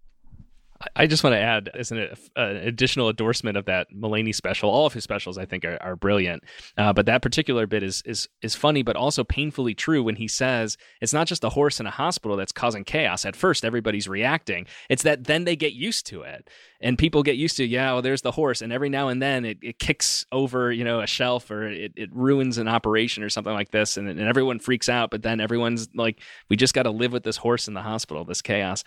[0.97, 1.99] I just want to add as an,
[2.37, 4.71] an, additional endorsement of that Mulaney special.
[4.71, 6.43] All of his specials, I think, are, are brilliant.
[6.79, 10.27] Uh, but that particular bit is is is funny, but also painfully true when he
[10.27, 13.27] says it's not just the horse in a hospital that's causing chaos.
[13.27, 14.67] At first, everybody's reacting.
[14.89, 16.49] It's that then they get used to it,
[16.81, 19.45] and people get used to, yeah, well, there's the horse, and every now and then
[19.45, 23.29] it, it kicks over, you know, a shelf or it, it ruins an operation or
[23.29, 25.11] something like this, and, and everyone freaks out.
[25.11, 28.25] But then everyone's like, we just got to live with this horse in the hospital,
[28.25, 28.83] this chaos.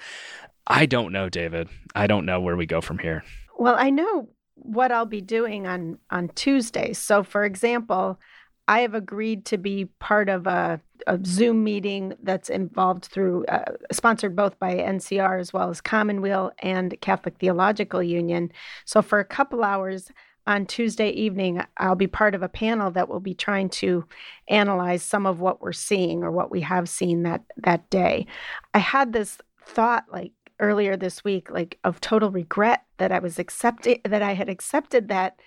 [0.68, 1.70] I don't know, David.
[1.96, 3.24] I don't know where we go from here.
[3.58, 6.98] Well, I know what I'll be doing on on Tuesdays.
[6.98, 8.20] So, for example,
[8.68, 13.74] I have agreed to be part of a, a Zoom meeting that's involved through uh,
[13.92, 18.52] sponsored both by NCR as well as Commonweal and Catholic Theological Union.
[18.86, 20.12] So, for a couple hours
[20.48, 24.06] on Tuesday evening, I'll be part of a panel that will be trying to
[24.48, 28.28] analyze some of what we're seeing or what we have seen that that day.
[28.74, 30.32] I had this thought like
[30.64, 35.10] earlier this week like of total regret that I was accepting that I had accepted
[35.10, 35.38] that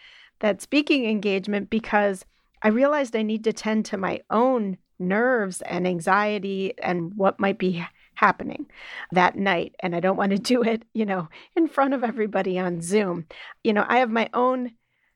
[0.40, 2.26] that speaking engagement because
[2.62, 7.58] I realized I need to tend to my own nerves and anxiety and what might
[7.58, 7.82] be
[8.14, 8.66] happening
[9.10, 12.58] that night and I don't want to do it, you know, in front of everybody
[12.58, 13.26] on Zoom.
[13.64, 14.72] You know, I have my own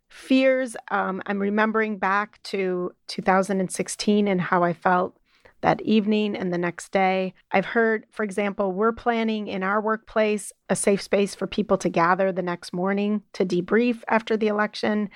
[0.09, 0.77] fears.
[0.91, 5.20] Um, I'm remembering back to 2016 and how I felt
[5.62, 7.35] that evening and the next day.
[7.53, 11.88] I've heard, for example, we're planning in our workplace a safe space for people to
[11.88, 15.11] gather the next morning to debrief after the election.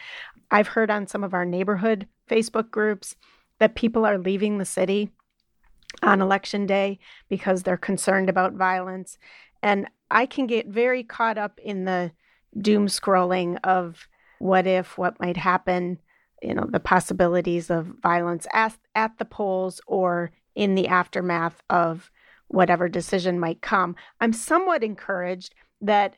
[0.51, 3.17] I've heard on some of our neighborhood Facebook groups
[3.59, 5.11] that people are leaving the city
[6.03, 9.19] on election day because they're concerned about violence.
[9.63, 12.13] And I can get very caught up in the
[12.61, 15.99] doom scrolling of what if, what might happen
[16.45, 22.11] you know the possibilities of violence at, at the polls or in the aftermath of
[22.49, 23.97] whatever decision might come.
[24.21, 26.15] I'm somewhat encouraged that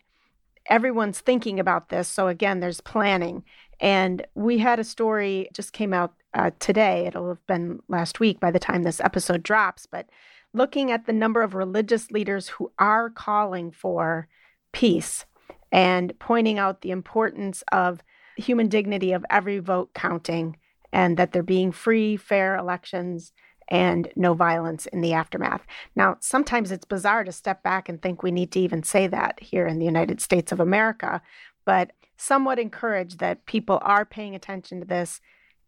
[0.68, 2.08] everyone's thinking about this.
[2.08, 3.44] So again there's planning.
[3.80, 7.06] And we had a story just came out uh, today.
[7.06, 9.86] It'll have been last week by the time this episode drops.
[9.86, 10.08] But
[10.52, 14.28] looking at the number of religious leaders who are calling for
[14.72, 15.24] peace
[15.72, 18.02] and pointing out the importance of
[18.36, 20.56] human dignity of every vote counting
[20.92, 23.32] and that there being free, fair elections
[23.68, 25.66] and no violence in the aftermath.
[25.96, 29.40] Now, sometimes it's bizarre to step back and think we need to even say that
[29.40, 31.20] here in the United States of America,
[31.64, 35.20] but somewhat encouraged that people are paying attention to this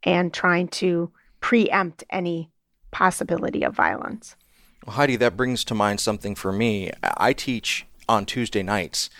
[0.04, 1.10] and trying to
[1.40, 2.50] preempt any
[2.90, 4.36] possibility of violence.
[4.86, 6.92] Well, Heidi, that brings to mind something for me.
[7.02, 9.10] I teach on Tuesday nights,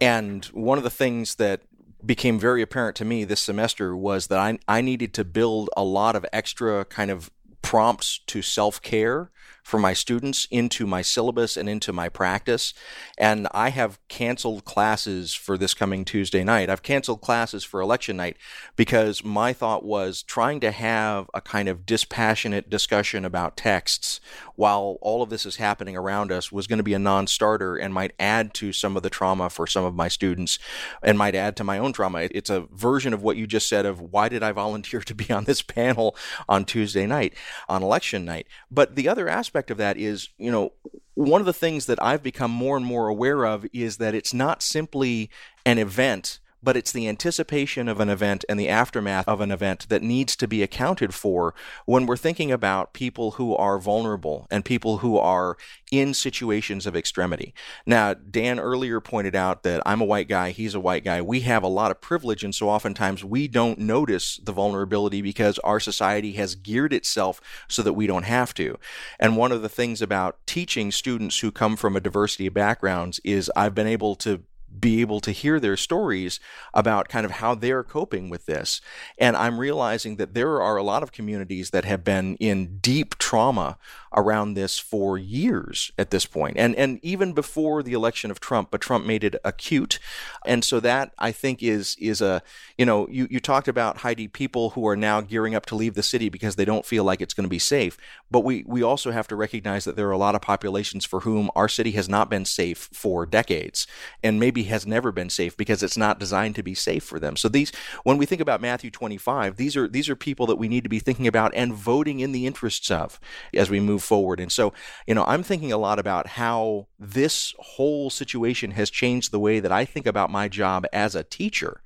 [0.00, 1.62] and one of the things that
[2.06, 5.84] became very apparent to me this semester was that I, I needed to build a
[5.84, 7.30] lot of extra kind of
[7.62, 9.30] prompts to self care
[9.64, 12.74] for my students into my syllabus and into my practice.
[13.16, 16.68] And I have canceled classes for this coming Tuesday night.
[16.68, 18.36] I've canceled classes for election night
[18.76, 24.20] because my thought was trying to have a kind of dispassionate discussion about texts
[24.56, 27.76] while all of this is happening around us was going to be a non starter
[27.76, 30.58] and might add to some of the trauma for some of my students
[31.02, 32.28] and might add to my own trauma.
[32.30, 35.32] It's a version of what you just said of why did I volunteer to be
[35.32, 36.14] on this panel
[36.48, 37.32] on Tuesday night,
[37.66, 38.46] on election night.
[38.70, 40.72] But the other aspect aspect of that is, you know,
[41.14, 44.34] one of the things that I've become more and more aware of is that it's
[44.34, 45.30] not simply
[45.64, 49.88] an event but it's the anticipation of an event and the aftermath of an event
[49.90, 51.54] that needs to be accounted for
[51.84, 55.56] when we're thinking about people who are vulnerable and people who are
[55.92, 57.54] in situations of extremity.
[57.86, 61.20] Now, Dan earlier pointed out that I'm a white guy, he's a white guy.
[61.22, 65.58] We have a lot of privilege, and so oftentimes we don't notice the vulnerability because
[65.60, 68.78] our society has geared itself so that we don't have to.
[69.20, 73.20] And one of the things about teaching students who come from a diversity of backgrounds
[73.22, 74.42] is I've been able to
[74.78, 76.40] be able to hear their stories
[76.72, 78.80] about kind of how they're coping with this.
[79.18, 83.18] And I'm realizing that there are a lot of communities that have been in deep
[83.18, 83.78] trauma
[84.16, 86.24] around this for years at this.
[86.34, 89.98] And and even before the election of Trump, but Trump made it acute.
[90.46, 92.42] And so that I think is is a
[92.78, 95.94] you know, you, you talked about Heidi people who are now gearing up to leave
[95.94, 97.96] the city because they don't feel like it's going to be safe.
[98.30, 101.20] But we we also have to recognize that there are a lot of populations for
[101.20, 103.86] whom our city has not been safe for decades
[104.22, 107.36] and maybe has never been safe because it's not designed to be safe for them.
[107.36, 110.68] So these when we think about Matthew 25, these are these are people that we
[110.68, 113.20] need to be thinking about and voting in the interests of
[113.52, 114.40] as we move forward.
[114.40, 114.72] And so,
[115.06, 119.60] you know, I'm thinking a lot about how this whole situation has changed the way
[119.60, 121.82] that I think about my job as a teacher.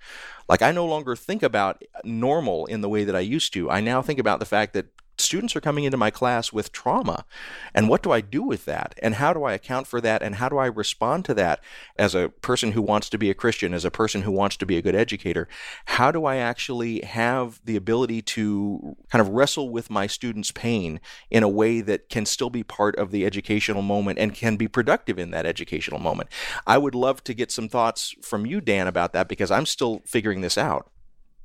[0.49, 3.71] Like I no longer think about normal in the way that I used to.
[3.71, 4.87] I now think about the fact that
[5.21, 7.25] students are coming into my class with trauma.
[7.75, 8.95] And what do I do with that?
[9.03, 10.23] And how do I account for that?
[10.23, 11.63] And how do I respond to that
[11.97, 14.67] as a person who wants to be a Christian, as a person who wants to
[14.67, 15.49] be a good educator?
[15.87, 21.01] How do I actually have the ability to kind of wrestle with my students' pain
[21.31, 24.69] in a way that can still be part of the educational moment and can be
[24.69, 26.31] productive in that educational moment?
[26.67, 30.03] I would love to get some thoughts from you, Dan, about that because I'm still
[30.05, 30.91] figuring this out.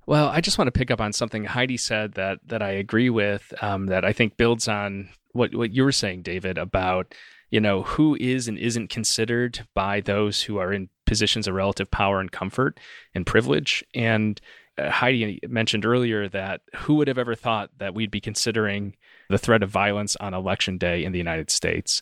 [0.05, 3.09] Well, I just want to pick up on something Heidi said that that I agree
[3.09, 3.53] with.
[3.61, 7.13] Um, that I think builds on what what you were saying, David, about
[7.49, 11.89] you know who is and isn't considered by those who are in positions of relative
[11.91, 12.79] power and comfort
[13.13, 13.83] and privilege.
[13.93, 14.39] And
[14.77, 18.95] uh, Heidi mentioned earlier that who would have ever thought that we'd be considering
[19.29, 22.01] the threat of violence on election day in the United States?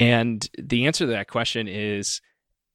[0.00, 2.20] And the answer to that question is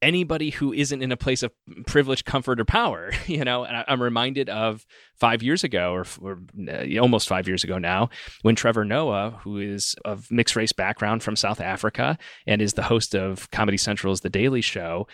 [0.03, 1.51] anybody who isn't in a place of
[1.87, 3.11] privilege, comfort, or power.
[3.33, 4.85] You know, and I'm reminded of
[5.15, 6.39] five years ago, or, or
[6.69, 8.09] uh, almost five years ago now,
[8.41, 12.83] when Trevor Noah, who is of mixed race background from South Africa and is the
[12.83, 15.07] host of Comedy Central's The Daily Show,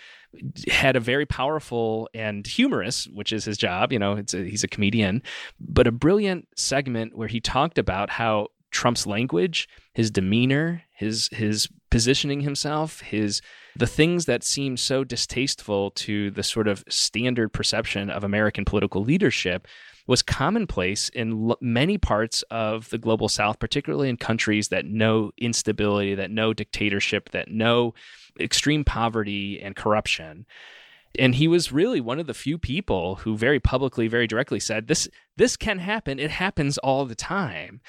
[0.69, 3.93] had a very powerful and humorous, which is his job.
[3.93, 5.21] You know, a, he's a comedian,
[5.59, 11.69] but a brilliant segment where he talked about how Trump's language, his demeanor, his his
[11.89, 13.41] positioning himself, his
[13.75, 19.03] the things that seem so distasteful to the sort of standard perception of American political
[19.03, 19.67] leadership
[20.07, 25.31] was commonplace in l- many parts of the global south particularly in countries that know
[25.37, 27.93] instability that know dictatorship that know
[28.39, 30.45] extreme poverty and corruption
[31.17, 34.87] and he was really one of the few people who very publicly very directly said
[34.87, 35.07] this
[35.37, 36.19] this can happen.
[36.19, 37.81] It happens all the time.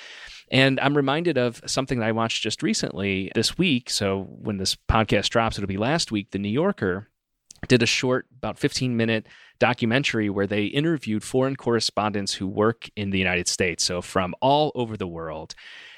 [0.51, 3.91] And i'm reminded of something that i watched just recently this week.
[3.91, 7.09] So when this podcast drops it'll be last week the new yorker
[7.69, 9.27] did a short about 15 minute
[9.59, 14.73] documentary where they interviewed foreign correspondents who work in the united states so from all
[14.75, 15.55] over the world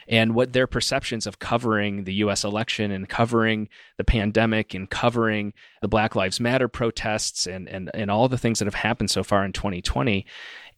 [0.09, 5.53] and what their perceptions of covering the US election and covering the pandemic and covering
[5.81, 9.23] the Black Lives Matter protests and, and, and all the things that have happened so
[9.23, 10.27] far in 2020.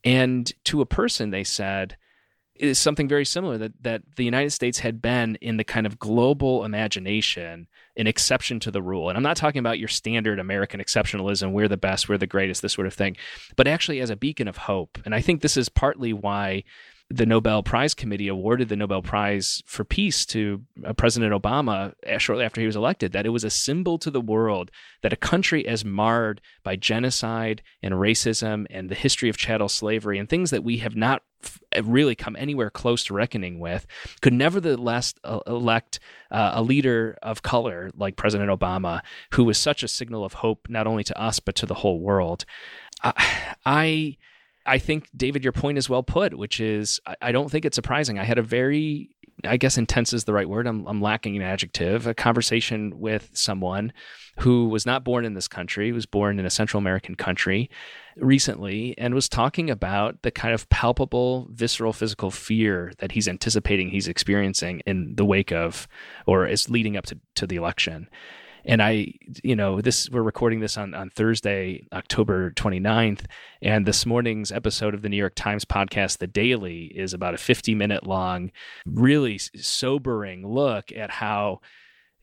[0.04, 1.96] And to a person, they said,
[2.54, 5.86] it is something very similar that, that the United States had been in the kind
[5.86, 7.66] of global imagination
[7.96, 9.08] an exception to the rule.
[9.08, 12.62] And I'm not talking about your standard American exceptionalism, we're the best, we're the greatest,
[12.62, 13.16] this sort of thing,
[13.56, 14.98] but actually as a beacon of hope.
[15.04, 16.64] And I think this is partly why
[17.10, 22.18] the Nobel Prize Committee awarded the Nobel Prize for Peace to uh, President Obama uh,
[22.18, 24.70] shortly after he was elected, that it was a symbol to the world
[25.02, 30.18] that a country as marred by genocide and racism and the history of chattel slavery
[30.18, 31.22] and things that we have not
[31.82, 33.86] really come anywhere close to reckoning with
[34.22, 36.00] could nevertheless uh, elect
[36.30, 39.02] uh, a leader of color like President Obama,
[39.32, 42.00] who was such a signal of hope not only to us but to the whole
[42.00, 42.46] world.
[43.02, 43.12] I
[43.66, 44.16] I
[44.78, 48.18] think David, your point is well put, which is I, I don't think it's surprising.
[48.18, 49.10] I had a very
[49.46, 50.66] I guess intense is the right word.
[50.66, 52.06] I'm, I'm lacking an adjective.
[52.06, 53.92] A conversation with someone
[54.38, 57.70] who was not born in this country, was born in a Central American country
[58.16, 63.90] recently, and was talking about the kind of palpable, visceral, physical fear that he's anticipating
[63.90, 65.86] he's experiencing in the wake of
[66.26, 68.08] or is leading up to, to the election
[68.64, 69.12] and I,
[69.42, 73.26] you know, this we're recording this on, on Thursday, October 29th,
[73.60, 77.38] and this morning's episode of the New York Times podcast, The Daily, is about a
[77.38, 78.50] 50 minute long,
[78.86, 81.60] really sobering look at how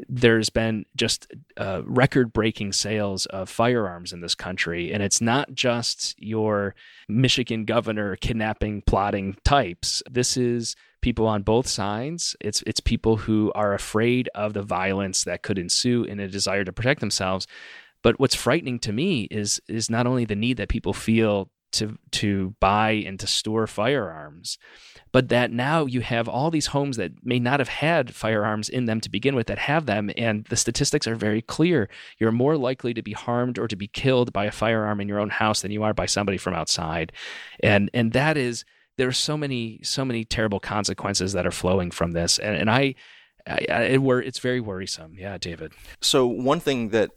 [0.07, 4.93] there's been just uh, record breaking sales of firearms in this country.
[4.93, 6.75] And it's not just your
[7.07, 10.03] Michigan governor kidnapping, plotting types.
[10.09, 12.35] This is people on both sides.
[12.39, 16.63] It's it's people who are afraid of the violence that could ensue in a desire
[16.63, 17.47] to protect themselves.
[18.03, 21.97] But what's frightening to me is is not only the need that people feel to
[22.11, 24.57] to buy and to store firearms,
[25.11, 28.85] but that now you have all these homes that may not have had firearms in
[28.85, 32.57] them to begin with that have them and the statistics are very clear you're more
[32.57, 35.61] likely to be harmed or to be killed by a firearm in your own house
[35.61, 37.11] than you are by somebody from outside
[37.61, 38.63] and and that is
[39.01, 42.95] there's so many so many terrible consequences that are flowing from this, and, and I,
[43.47, 45.15] I it were it's very worrisome.
[45.17, 45.73] Yeah, David.
[46.01, 47.11] So one thing that,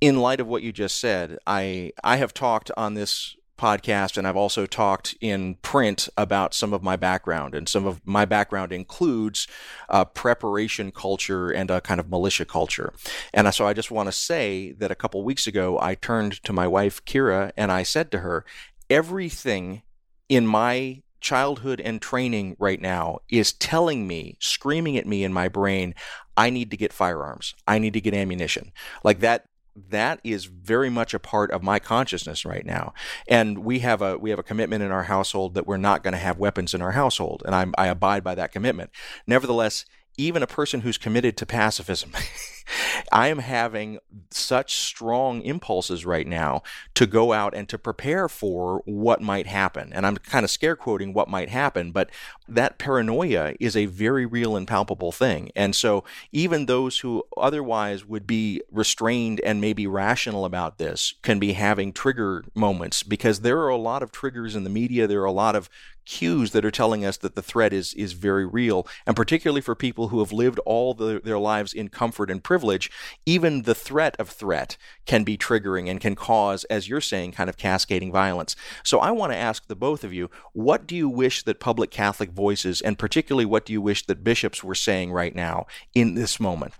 [0.00, 4.26] in light of what you just said, I I have talked on this podcast and
[4.26, 7.54] I've also talked in print about some of my background.
[7.54, 9.46] And some of my background includes
[9.88, 12.92] uh, preparation culture and a kind of militia culture.
[13.34, 16.52] And so I just want to say that a couple weeks ago, I turned to
[16.52, 18.44] my wife, Kira, and I said to her,
[18.88, 19.82] everything
[20.28, 25.48] in my childhood and training right now is telling me, screaming at me in my
[25.48, 25.94] brain,
[26.36, 27.54] I need to get firearms.
[27.68, 28.72] I need to get ammunition.
[29.04, 29.44] Like that
[29.76, 32.92] that is very much a part of my consciousness right now.
[33.28, 36.12] And we have a we have a commitment in our household that we're not going
[36.12, 38.90] to have weapons in our household and I'm, i abide by that commitment.
[39.26, 39.84] Nevertheless
[40.20, 42.12] even a person who's committed to pacifism,
[43.12, 43.98] I am having
[44.30, 46.62] such strong impulses right now
[46.94, 49.92] to go out and to prepare for what might happen.
[49.92, 52.10] And I'm kind of scare quoting what might happen, but
[52.48, 55.50] that paranoia is a very real and palpable thing.
[55.54, 61.38] And so even those who otherwise would be restrained and maybe rational about this can
[61.38, 65.06] be having trigger moments because there are a lot of triggers in the media.
[65.06, 65.68] There are a lot of
[66.10, 69.76] cues that are telling us that the threat is is very real and particularly for
[69.76, 72.89] people who have lived all the, their lives in comfort and privilege
[73.26, 74.76] even the threat of threat
[75.06, 79.10] can be triggering and can cause as you're saying kind of cascading violence so i
[79.10, 82.80] want to ask the both of you what do you wish that public catholic voices
[82.80, 86.72] and particularly what do you wish that bishops were saying right now in this moment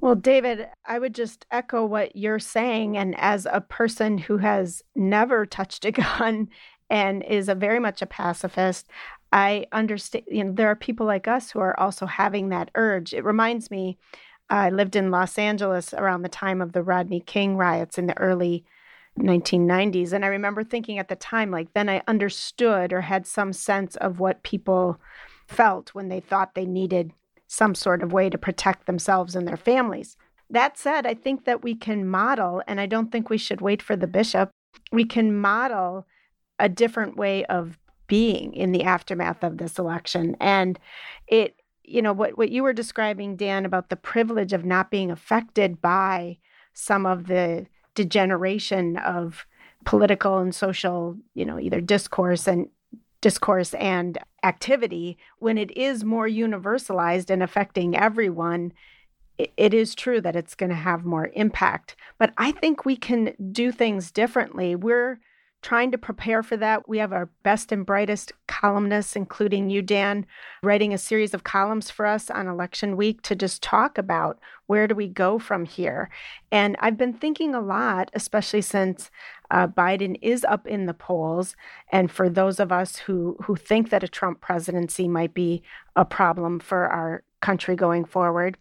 [0.00, 2.96] well, David, I would just echo what you're saying.
[2.96, 6.48] And as a person who has never touched a gun
[6.90, 8.88] and is a very much a pacifist.
[9.32, 13.12] I understand, you know, there are people like us who are also having that urge.
[13.12, 13.98] It reminds me,
[14.50, 18.18] I lived in Los Angeles around the time of the Rodney King riots in the
[18.18, 18.64] early
[19.18, 20.12] 1990s.
[20.12, 23.96] And I remember thinking at the time, like, then I understood or had some sense
[23.96, 25.00] of what people
[25.46, 27.12] felt when they thought they needed
[27.46, 30.16] some sort of way to protect themselves and their families.
[30.50, 33.82] That said, I think that we can model, and I don't think we should wait
[33.82, 34.50] for the bishop,
[34.92, 36.06] we can model
[36.58, 40.36] a different way of being in the aftermath of this election.
[40.40, 40.78] And
[41.26, 41.56] it,
[41.88, 45.80] you know, what, what you were describing, Dan, about the privilege of not being affected
[45.80, 46.38] by
[46.72, 49.46] some of the degeneration of
[49.84, 52.68] political and social, you know, either discourse and
[53.20, 58.72] discourse and activity, when it is more universalized and affecting everyone,
[59.56, 61.96] it is true that it's going to have more impact.
[62.18, 64.74] But I think we can do things differently.
[64.76, 65.20] We're
[65.60, 66.88] trying to prepare for that.
[66.88, 70.24] We have our best and brightest columnists, including you, Dan,
[70.62, 74.86] writing a series of columns for us on election week to just talk about where
[74.86, 76.10] do we go from here.
[76.52, 79.10] And I've been thinking a lot, especially since
[79.50, 81.56] uh, Biden is up in the polls,
[81.90, 85.62] and for those of us who who think that a Trump presidency might be
[85.96, 88.56] a problem for our country going forward.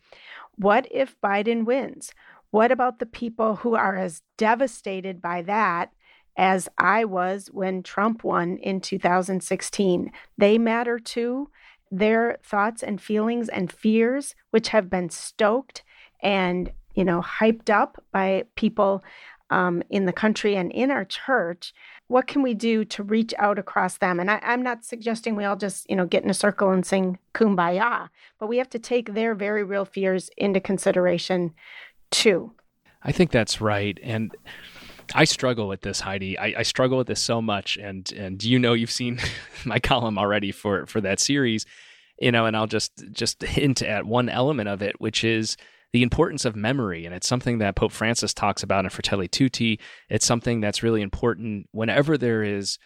[0.55, 2.11] What if Biden wins?
[2.49, 5.91] What about the people who are as devastated by that
[6.37, 10.11] as I was when Trump won in 2016.
[10.37, 11.49] They matter too.
[11.89, 15.83] Their thoughts and feelings and fears, which have been stoked
[16.21, 19.03] and you know hyped up by people
[19.49, 21.73] um, in the country and in our church
[22.07, 25.45] what can we do to reach out across them and I, i'm not suggesting we
[25.45, 28.09] all just you know get in a circle and sing kumbaya
[28.39, 31.53] but we have to take their very real fears into consideration
[32.11, 32.51] too
[33.03, 34.35] i think that's right and
[35.13, 36.37] I struggle with this, Heidi.
[36.37, 39.19] I, I, struggle with this so much, and and you know you've seen
[39.65, 41.65] my column already for for that series,
[42.19, 45.57] you know, and I'll just just hint at one element of it, which is
[45.93, 47.05] the importance of memory.
[47.05, 49.79] And it's something that Pope Francis talks about in Fratelli Tutti.
[50.09, 52.77] It's something that's really important whenever there is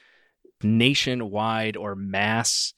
[0.64, 2.74] nationwide or mass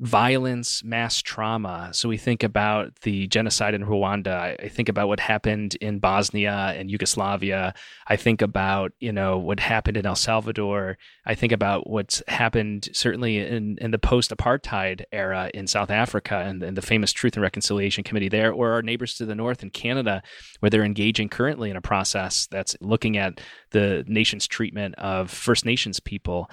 [0.00, 1.90] violence, mass trauma.
[1.92, 4.56] So we think about the genocide in Rwanda.
[4.62, 7.74] I think about what happened in Bosnia and Yugoslavia.
[8.06, 10.98] I think about, you know, what happened in El Salvador.
[11.26, 16.36] I think about what's happened certainly in, in the post apartheid era in South Africa
[16.36, 19.64] and, and the famous Truth and Reconciliation Committee there, or our neighbors to the north
[19.64, 20.22] in Canada,
[20.60, 23.40] where they're engaging currently in a process that's looking at
[23.70, 26.48] the nation's treatment of First Nations people.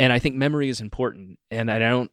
[0.00, 1.38] And I think memory is important.
[1.52, 2.10] And I don't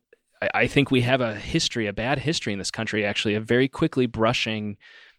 [0.53, 3.67] I think we have a history, a bad history in this country, actually, of very
[3.67, 4.77] quickly brushing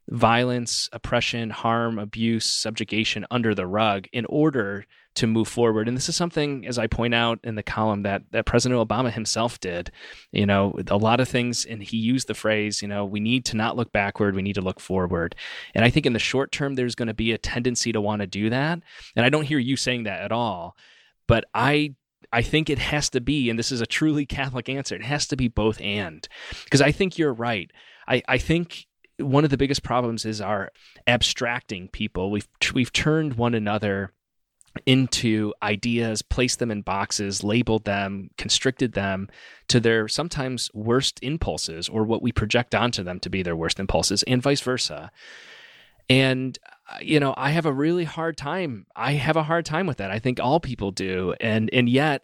[0.09, 5.89] violence, oppression, harm, abuse, subjugation under the rug in order to move forward.
[5.89, 9.13] And this is something, as I point out in the column, that, that President Obama
[9.13, 9.93] himself did.
[10.33, 13.45] You know, a lot of things, and he used the phrase, you know, we need
[13.47, 15.37] to not look backward, we need to look forward.
[15.75, 18.21] And I think in the short term, there's going to be a tendency to want
[18.23, 18.81] to do that.
[19.15, 20.77] And I don't hear you saying that at all.
[21.29, 21.95] But I
[22.33, 25.27] I think it has to be, and this is a truly Catholic answer, it has
[25.29, 26.27] to be both and.
[26.65, 27.71] Because I think you're right.
[28.09, 28.87] I, I think
[29.19, 30.73] one of the biggest problems is our
[31.07, 32.31] abstracting people.
[32.31, 34.13] We've we've turned one another
[34.87, 39.29] into ideas, placed them in boxes, labeled them, constricted them
[39.69, 43.79] to their sometimes worst impulses or what we project onto them to be their worst
[43.79, 45.11] impulses, and vice versa.
[46.09, 46.59] And
[47.01, 48.87] you know, I have a really hard time.
[48.95, 50.11] I have a hard time with that.
[50.11, 51.35] I think all people do.
[51.41, 52.23] And and yet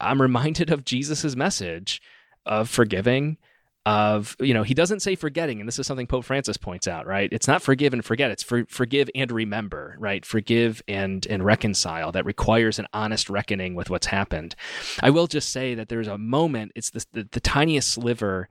[0.00, 2.00] I'm reminded of Jesus's message
[2.44, 3.38] of forgiving
[3.86, 7.06] of you know he doesn't say forgetting and this is something pope francis points out
[7.06, 11.44] right it's not forgive and forget it's for, forgive and remember right forgive and and
[11.44, 14.56] reconcile that requires an honest reckoning with what's happened
[15.04, 18.48] i will just say that there's a moment it's the, the, the tiniest sliver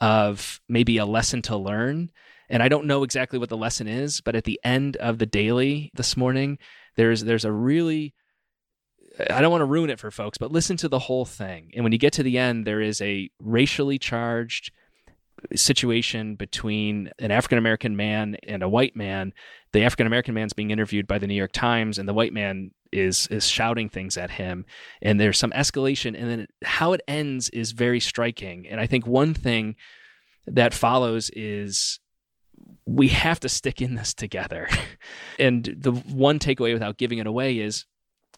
[0.00, 2.08] of maybe a lesson to learn
[2.48, 5.26] and I don't know exactly what the lesson is, but at the end of the
[5.26, 6.58] daily this morning,
[6.96, 8.14] there's there's a really
[9.30, 11.70] I don't want to ruin it for folks, but listen to the whole thing.
[11.74, 14.70] And when you get to the end, there is a racially charged
[15.54, 19.32] situation between an African American man and a white man.
[19.72, 22.70] The African American man's being interviewed by the New York Times, and the white man
[22.92, 24.64] is is shouting things at him.
[25.02, 28.66] And there's some escalation, and then how it ends is very striking.
[28.68, 29.76] And I think one thing
[30.46, 32.00] that follows is
[32.86, 34.68] we have to stick in this together.
[35.38, 37.84] and the one takeaway without giving it away is,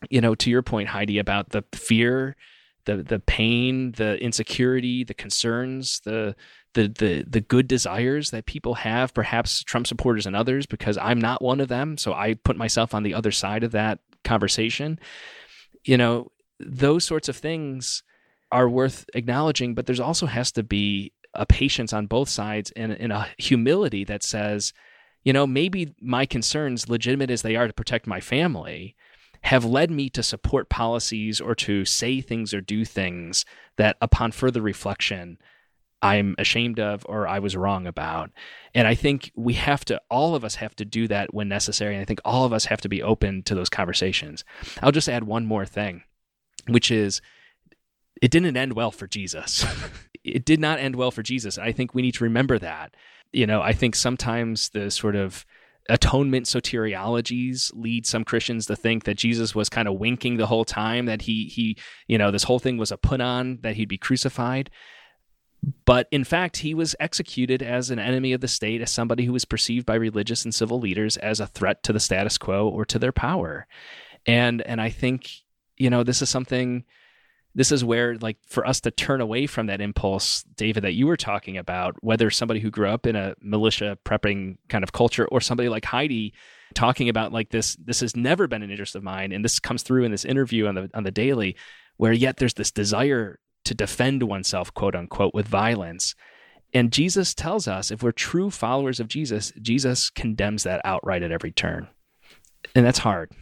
[0.09, 2.37] you know, to your point, Heidi, about the fear,
[2.85, 6.35] the the pain, the insecurity, the concerns, the
[6.75, 11.21] the the the good desires that people have, perhaps Trump supporters and others, because I'm
[11.21, 11.99] not one of them.
[11.99, 14.99] So I put myself on the other side of that conversation.
[15.85, 18.03] You know, those sorts of things
[18.53, 22.93] are worth acknowledging, but there's also has to be a patience on both sides and,
[22.93, 24.73] and a humility that says,
[25.23, 28.97] you know, maybe my concerns, legitimate as they are to protect my family,
[29.43, 33.45] have led me to support policies or to say things or do things
[33.77, 35.39] that upon further reflection
[36.03, 38.31] I'm ashamed of or I was wrong about.
[38.75, 41.95] And I think we have to, all of us have to do that when necessary.
[41.95, 44.45] And I think all of us have to be open to those conversations.
[44.83, 46.03] I'll just add one more thing,
[46.69, 47.21] which is
[48.23, 49.65] it didn't end well for Jesus.
[50.25, 51.59] it did not end well for Jesus.
[51.59, 52.95] I think we need to remember that.
[53.33, 55.47] You know, I think sometimes the sort of
[55.89, 60.65] atonement soteriologies lead some Christians to think that Jesus was kind of winking the whole
[60.65, 63.89] time that he he you know this whole thing was a put on that he'd
[63.89, 64.71] be crucified.
[65.85, 69.33] But in fact, he was executed as an enemy of the state, as somebody who
[69.35, 72.87] was perceived by religious and civil leaders as a threat to the status quo or
[72.87, 73.67] to their power.
[74.27, 75.31] And and I think
[75.77, 76.85] you know this is something
[77.55, 81.07] this is where like for us to turn away from that impulse david that you
[81.07, 85.27] were talking about whether somebody who grew up in a militia prepping kind of culture
[85.29, 86.33] or somebody like heidi
[86.75, 89.83] talking about like this this has never been an interest of mine and this comes
[89.83, 91.57] through in this interview on the on the daily
[92.01, 96.15] where yet there's this desire to defend oneself quote unquote with violence.
[96.73, 101.31] And jesus tells us if we're true followers of jesus jesus condemns that outright at
[101.31, 101.89] every turn.
[102.75, 103.33] And that's hard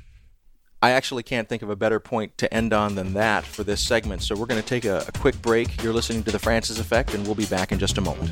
[0.80, 3.84] I actually can't think of a better point to end on than that for this
[3.84, 4.22] segment.
[4.22, 5.82] So we're going to take a, a quick break.
[5.82, 8.30] You're listening to The Francis Effect, and we'll be back in just a moment.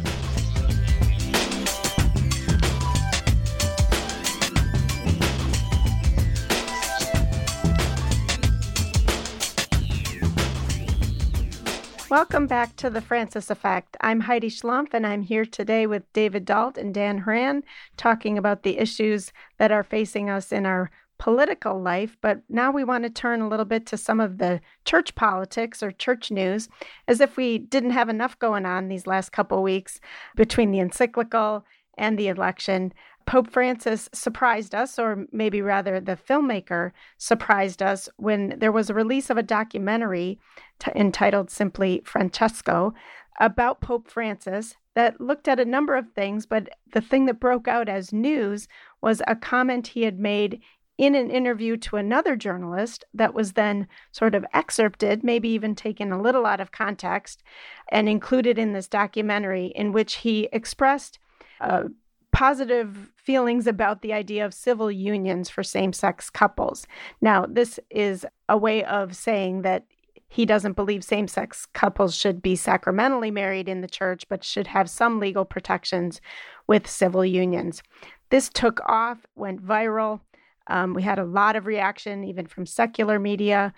[12.08, 13.96] Welcome back to the Francis Effect.
[14.00, 17.64] I'm Heidi Schlumpf, and I'm here today with David Dault and Dan Horan
[17.96, 22.16] talking about the issues that are facing us in our political life.
[22.20, 25.82] But now we want to turn a little bit to some of the church politics
[25.82, 26.68] or church news,
[27.08, 30.00] as if we didn't have enough going on these last couple weeks
[30.34, 31.64] between the encyclical
[31.96, 32.92] and the election.
[33.26, 38.94] Pope Francis surprised us, or maybe rather the filmmaker surprised us, when there was a
[38.94, 40.38] release of a documentary
[40.78, 42.94] t- entitled simply Francesco
[43.40, 47.68] about Pope Francis that looked at a number of things, but the thing that broke
[47.68, 48.68] out as news
[49.02, 50.60] was a comment he had made
[50.98, 56.10] in an interview to another journalist that was then sort of excerpted, maybe even taken
[56.10, 57.42] a little out of context,
[57.90, 61.18] and included in this documentary, in which he expressed
[61.60, 61.84] uh,
[62.32, 66.86] positive feelings about the idea of civil unions for same sex couples.
[67.20, 69.86] Now, this is a way of saying that
[70.28, 74.66] he doesn't believe same sex couples should be sacramentally married in the church, but should
[74.66, 76.20] have some legal protections
[76.66, 77.82] with civil unions.
[78.30, 80.20] This took off, went viral.
[80.68, 83.72] Um, we had a lot of reaction, even from secular media.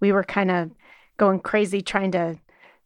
[0.00, 0.70] We were kind of
[1.16, 2.38] going crazy trying to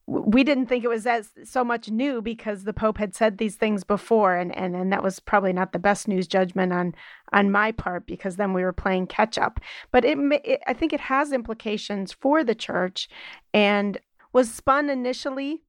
[0.09, 3.57] we didn't think it was as so much new because the pope had said these
[3.57, 6.95] things before and, and and that was probably not the best news judgment on
[7.35, 9.61] on my part because then we were playing catch up
[9.93, 13.07] but it, it i think it has implications for the church
[13.53, 13.99] and
[14.33, 15.61] was spun initially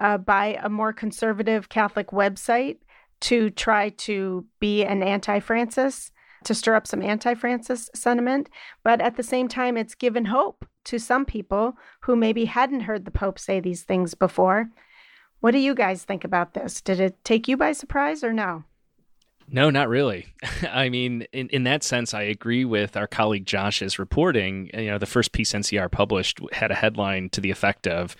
[0.00, 2.78] uh, by a more conservative catholic website
[3.20, 6.12] to try to be an anti-francis
[6.44, 8.48] to stir up some anti Francis sentiment.
[8.82, 13.04] But at the same time, it's given hope to some people who maybe hadn't heard
[13.04, 14.70] the Pope say these things before.
[15.40, 16.80] What do you guys think about this?
[16.80, 18.64] Did it take you by surprise or no?
[19.50, 20.26] No, not really.
[20.70, 24.70] I mean, in, in that sense, I agree with our colleague Josh's reporting.
[24.74, 28.16] You know, the first piece NCR published had a headline to the effect of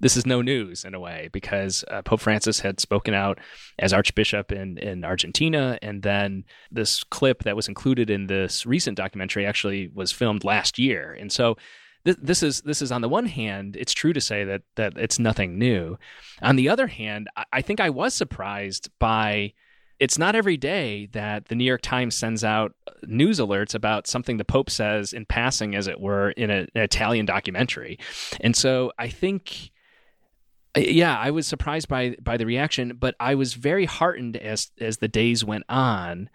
[0.00, 3.38] this is no news in a way because uh, Pope Francis had spoken out
[3.78, 5.78] as Archbishop in, in Argentina.
[5.82, 10.78] And then this clip that was included in this recent documentary actually was filmed last
[10.78, 11.16] year.
[11.18, 11.56] And so
[12.04, 14.96] th- this is this is on the one hand, it's true to say that that
[14.96, 15.98] it's nothing new.
[16.40, 19.52] On the other hand, I, I think I was surprised by
[19.98, 22.72] it's not every day that the New York Times sends out
[23.02, 26.68] news alerts about something the Pope says in passing, as it were, in a, an
[26.74, 27.98] Italian documentary.
[28.40, 29.70] And so I think
[30.76, 34.98] yeah, I was surprised by by the reaction, but I was very heartened as as
[34.98, 36.30] the days went on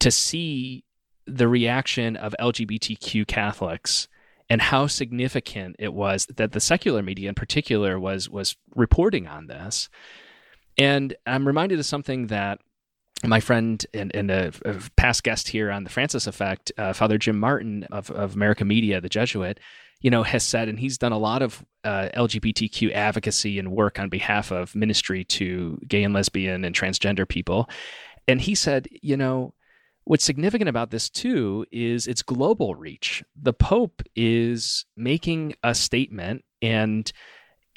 [0.00, 0.84] to see
[1.26, 4.08] the reaction of LGBTQ Catholics
[4.50, 9.46] and how significant it was that the secular media in particular was was reporting on
[9.46, 9.88] this.
[10.76, 12.60] And I'm reminded of something that
[13.24, 17.18] my friend and, and a, a, past guest here on the Francis Effect, uh, Father
[17.18, 19.58] Jim Martin of, of America Media, the Jesuit,
[20.00, 23.98] you know, has said, and he's done a lot of uh, LGBTQ advocacy and work
[23.98, 27.68] on behalf of ministry to gay and lesbian and transgender people.
[28.26, 29.54] And he said, you know,
[30.04, 33.24] what's significant about this too is its global reach.
[33.40, 37.10] The Pope is making a statement and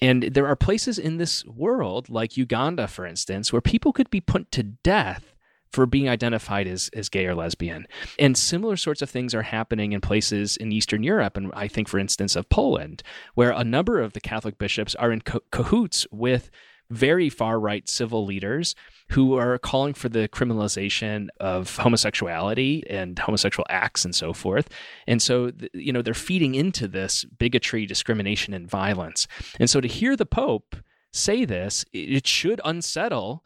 [0.04, 4.20] and there are places in this world, like Uganda, for instance, where people could be
[4.20, 5.31] put to death
[5.72, 7.88] for being identified as, as gay or lesbian.
[8.20, 11.38] And similar sorts of things are happening in places in Eastern Europe.
[11.38, 13.04] And I think, for instance, of Poland,
[13.36, 16.50] where a number of the Catholic bishops are in co- cahoots with
[16.90, 18.76] very far right civil leaders
[19.12, 24.68] who are calling for the criminalization of homosexuality and homosexual acts and so forth.
[25.08, 29.28] And so, you know, they're feeding into this bigotry, discrimination, and violence.
[29.60, 30.76] And so to hear the Pope
[31.14, 33.44] say this, it should unsettle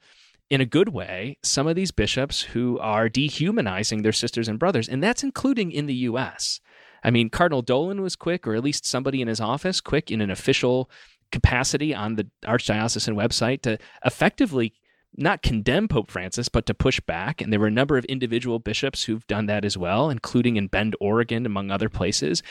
[0.50, 4.88] in a good way some of these bishops who are dehumanizing their sisters and brothers,
[4.88, 6.60] and that's including in the U.S.
[7.04, 10.22] I mean, Cardinal Dolan was quick, or at least somebody in his office, quick in
[10.22, 10.90] an official
[11.32, 14.74] capacity on the archdiocesan website to effectively
[15.18, 17.42] not condemn Pope Francis, but to push back.
[17.42, 20.68] And there were a number of individual bishops who've done that as well, including in
[20.68, 22.44] Bend, Oregon, among other places.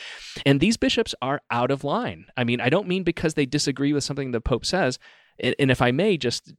[0.47, 2.27] And these bishops are out of line.
[2.37, 4.99] I mean, I don't mean because they disagree with something the Pope says.
[5.39, 6.53] And, if I may just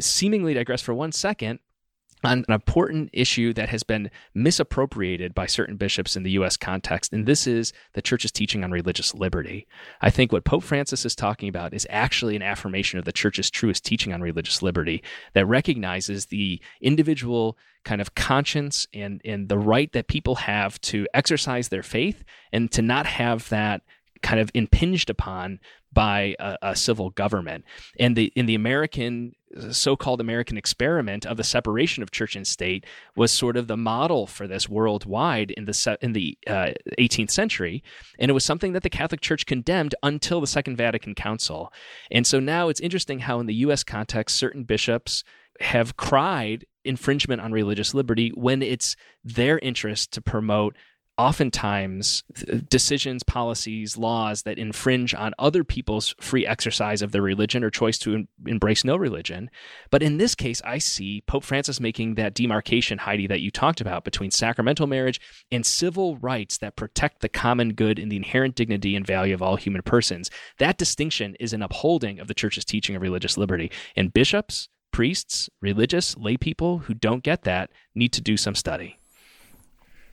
[0.00, 1.58] seemingly digress for one second,
[2.24, 6.56] on an important issue that has been misappropriated by certain bishops in the U.S.
[6.56, 9.66] context, and this is the church's teaching on religious liberty.
[10.00, 13.50] I think what Pope Francis is talking about is actually an affirmation of the church's
[13.50, 15.02] truest teaching on religious liberty
[15.34, 21.06] that recognizes the individual kind of conscience and, and the right that people have to
[21.12, 23.82] exercise their faith and to not have that
[24.24, 25.60] kind of impinged upon
[25.92, 27.62] by a, a, civil government.
[28.00, 29.32] And the in the American
[29.70, 34.26] so-called American experiment of the separation of church and state was sort of the model
[34.26, 37.84] for this worldwide in the in the uh, 18th century,
[38.18, 41.70] and it was something that the Catholic Church condemned until the Second Vatican Council.
[42.10, 43.84] And so now it's interesting how in the U.S.
[43.84, 45.22] context, certain bishops
[45.60, 50.74] have cried infringement on religious liberty when it's their interest to promote
[51.16, 52.24] oftentimes
[52.68, 57.98] decisions, policies, laws that infringe on other people's free exercise of their religion or choice
[57.98, 59.50] to em- embrace no religion.
[59.90, 63.80] But in this case, I see Pope Francis making that demarcation, Heidi, that you talked
[63.80, 65.20] about between sacramental marriage
[65.52, 69.42] and civil rights that protect the common good and the inherent dignity and value of
[69.42, 70.30] all human persons.
[70.58, 73.70] That distinction is an upholding of the church's teaching of religious liberty.
[73.94, 78.98] And bishops, priests, religious, lay people who don't get that need to do some study.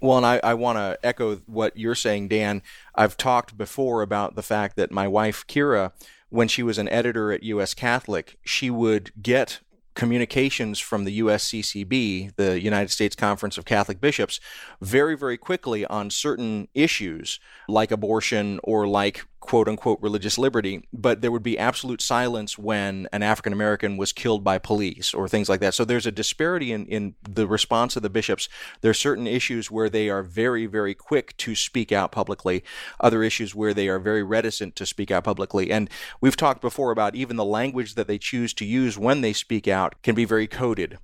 [0.01, 2.63] Well, and I, I want to echo what you're saying, Dan.
[2.95, 5.91] I've talked before about the fact that my wife, Kira,
[6.29, 9.59] when she was an editor at US Catholic, she would get
[9.93, 14.39] communications from the USCCB, the United States Conference of Catholic Bishops,
[14.81, 21.21] very, very quickly on certain issues like abortion or like quote unquote religious liberty, but
[21.21, 25.49] there would be absolute silence when an African American was killed by police or things
[25.49, 25.73] like that.
[25.73, 28.47] So there's a disparity in, in the response of the bishops.
[28.79, 32.63] There are certain issues where they are very, very quick to speak out publicly,
[32.99, 35.71] other issues where they are very reticent to speak out publicly.
[35.71, 35.89] And
[36.21, 39.67] we've talked before about even the language that they choose to use when they speak
[39.67, 40.97] out can be very coded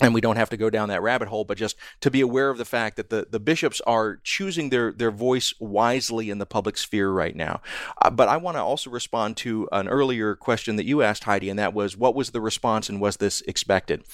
[0.00, 2.50] and we don't have to go down that rabbit hole, but just to be aware
[2.50, 6.46] of the fact that the, the bishops are choosing their, their voice wisely in the
[6.46, 7.60] public sphere right now.
[8.00, 11.50] Uh, but I want to also respond to an earlier question that you asked, Heidi,
[11.50, 14.04] and that was what was the response and was this expected?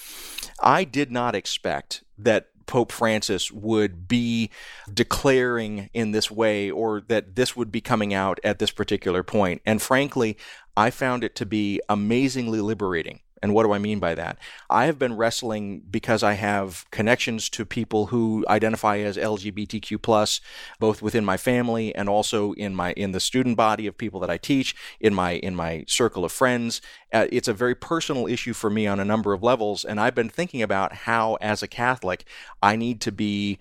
[0.61, 4.49] I did not expect that Pope Francis would be
[4.91, 9.61] declaring in this way or that this would be coming out at this particular point.
[9.65, 10.37] And frankly,
[10.75, 14.37] I found it to be amazingly liberating and what do I mean by that?
[14.69, 20.41] I have been wrestling because I have connections to people who identify as LGBTQ plus,
[20.79, 24.29] both within my family and also in my in the student body of people that
[24.29, 26.81] I teach, in my in my circle of friends.
[27.13, 30.15] Uh, it's a very personal issue for me on a number of levels, and I've
[30.15, 32.25] been thinking about how, as a Catholic,
[32.61, 33.59] I need to be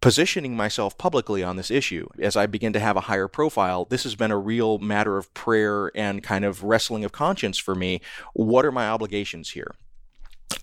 [0.00, 2.08] positioning myself publicly on this issue.
[2.18, 5.32] As I begin to have a higher profile, this has been a real matter of
[5.34, 8.00] prayer and kind of wrestling of conscience for me.
[8.32, 9.74] What are my obligations here?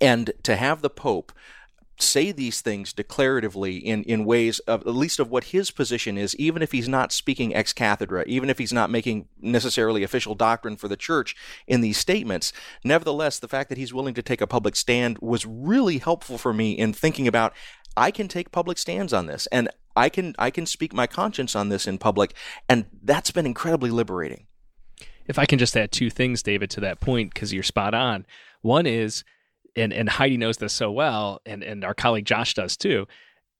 [0.01, 1.31] And to have the Pope
[1.99, 6.35] say these things declaratively in, in ways of at least of what his position is,
[6.35, 10.75] even if he's not speaking ex cathedra, even if he's not making necessarily official doctrine
[10.75, 11.35] for the church
[11.65, 12.53] in these statements.
[12.83, 16.53] Nevertheless, the fact that he's willing to take a public stand was really helpful for
[16.53, 17.53] me in thinking about
[17.97, 21.55] I can take public stands on this and I can I can speak my conscience
[21.55, 22.33] on this in public
[22.69, 24.45] and that's been incredibly liberating.
[25.25, 28.25] If I can just add two things David to that point cuz you're spot on.
[28.61, 29.23] One is
[29.75, 33.07] and and Heidi knows this so well and and our colleague Josh does too.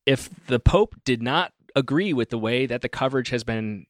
[0.06, 3.86] If the pope did not agree with the way that the coverage has been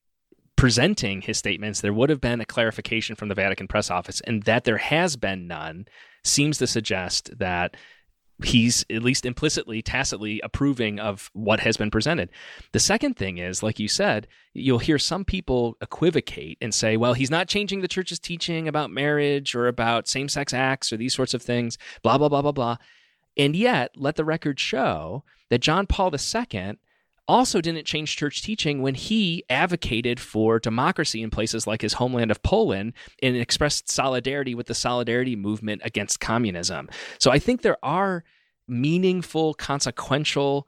[0.55, 4.43] presenting his statements, there would have been a clarification from the Vatican press office, and
[4.43, 5.87] that there has been none
[6.23, 7.77] seems to suggest that
[8.43, 12.29] he's at least implicitly, tacitly approving of what has been presented.
[12.71, 17.13] The second thing is, like you said, you'll hear some people equivocate and say, well,
[17.13, 21.15] he's not changing the church's teaching about marriage or about same sex acts or these
[21.15, 22.77] sorts of things, blah, blah, blah, blah, blah.
[23.35, 26.77] And yet, let the record show that John Paul II
[27.28, 32.32] also didn't change church teaching when he advocated for democracy in places like his homeland
[32.32, 36.89] of Poland and expressed solidarity with the solidarity movement against communism.
[37.19, 38.23] So I think there are
[38.67, 40.67] meaningful, consequential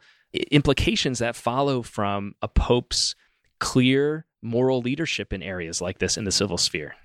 [0.51, 3.15] implications that follow from a pope's
[3.59, 6.95] clear moral leadership in areas like this in the civil sphere.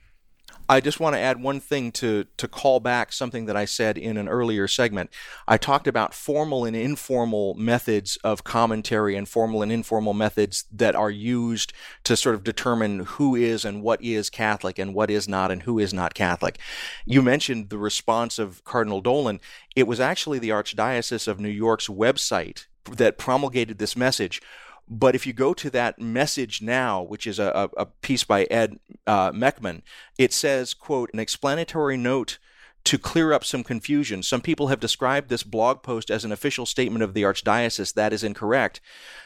[0.68, 3.98] I just want to add one thing to, to call back something that I said
[3.98, 5.10] in an earlier segment.
[5.46, 10.94] I talked about formal and informal methods of commentary and formal and informal methods that
[10.94, 15.28] are used to sort of determine who is and what is Catholic and what is
[15.28, 16.58] not and who is not Catholic.
[17.04, 19.40] You mentioned the response of Cardinal Dolan.
[19.76, 24.40] It was actually the Archdiocese of New York's website that promulgated this message
[24.88, 28.78] but if you go to that message now, which is a, a piece by Ed
[29.06, 29.82] uh, Mechmann,
[30.18, 32.38] it says, quote, an explanatory note
[32.84, 34.22] to clear up some confusion.
[34.22, 37.94] Some people have described this blog post as an official statement of the Archdiocese.
[37.94, 38.82] That is incorrect.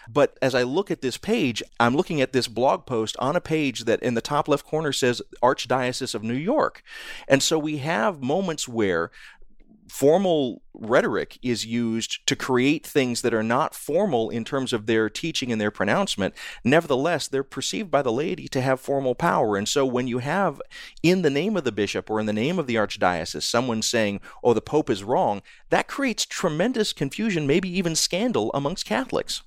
[0.09, 3.41] But as I look at this page, I'm looking at this blog post on a
[3.41, 6.83] page that in the top left corner says Archdiocese of New York.
[7.27, 9.11] And so we have moments where
[9.89, 15.11] formal rhetoric is used to create things that are not formal in terms of their
[15.11, 16.35] teaching and their pronouncement.
[16.63, 19.57] Nevertheless, they're perceived by the laity to have formal power.
[19.57, 20.61] And so when you have,
[21.03, 24.21] in the name of the bishop or in the name of the archdiocese, someone saying,
[24.45, 29.43] oh, the Pope is wrong, that creates tremendous confusion, maybe even scandal amongst Catholics.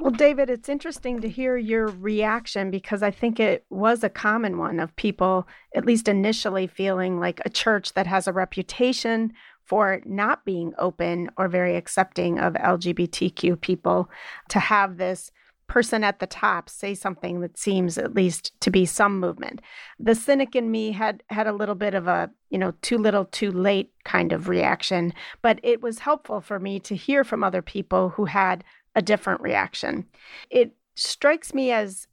[0.00, 4.56] Well, David, it's interesting to hear your reaction because I think it was a common
[4.56, 9.32] one of people, at least initially, feeling like a church that has a reputation
[9.68, 14.10] for not being open or very accepting of LGBTQ people
[14.48, 15.30] to have this
[15.66, 19.60] person at the top say something that seems at least to be some movement.
[20.00, 23.26] The cynic in me had had a little bit of a, you know, too little
[23.26, 25.12] too late kind of reaction,
[25.42, 28.64] but it was helpful for me to hear from other people who had
[28.94, 30.06] a different reaction.
[30.48, 32.08] It strikes me as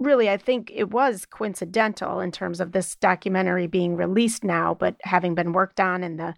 [0.00, 4.96] really, I think it was coincidental in terms of this documentary being released now, but
[5.02, 6.34] having been worked on in the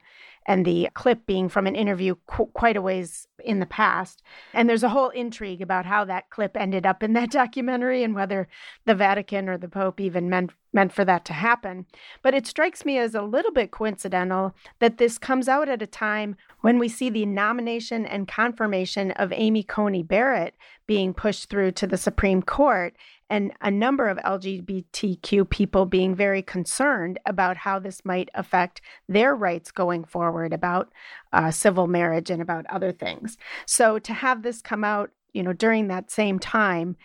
[0.51, 4.21] and the clip being from an interview qu- quite a ways in the past.
[4.53, 8.17] And there's a whole intrigue about how that clip ended up in that documentary and
[8.17, 8.49] whether
[8.85, 11.87] the Vatican or the Pope even meant meant for that to happen.
[12.23, 15.87] But it strikes me as a little bit coincidental that this comes out at a
[15.87, 20.55] time when we see the nomination and confirmation of Amy Coney Barrett
[20.87, 22.95] being pushed through to the Supreme Court
[23.31, 29.35] and a number of LGBTQ people being very concerned about how this might affect their
[29.35, 30.93] rights going forward about
[31.33, 33.39] uh, civil marriage and about other things.
[33.67, 36.97] So to have this come out, you know, during that same time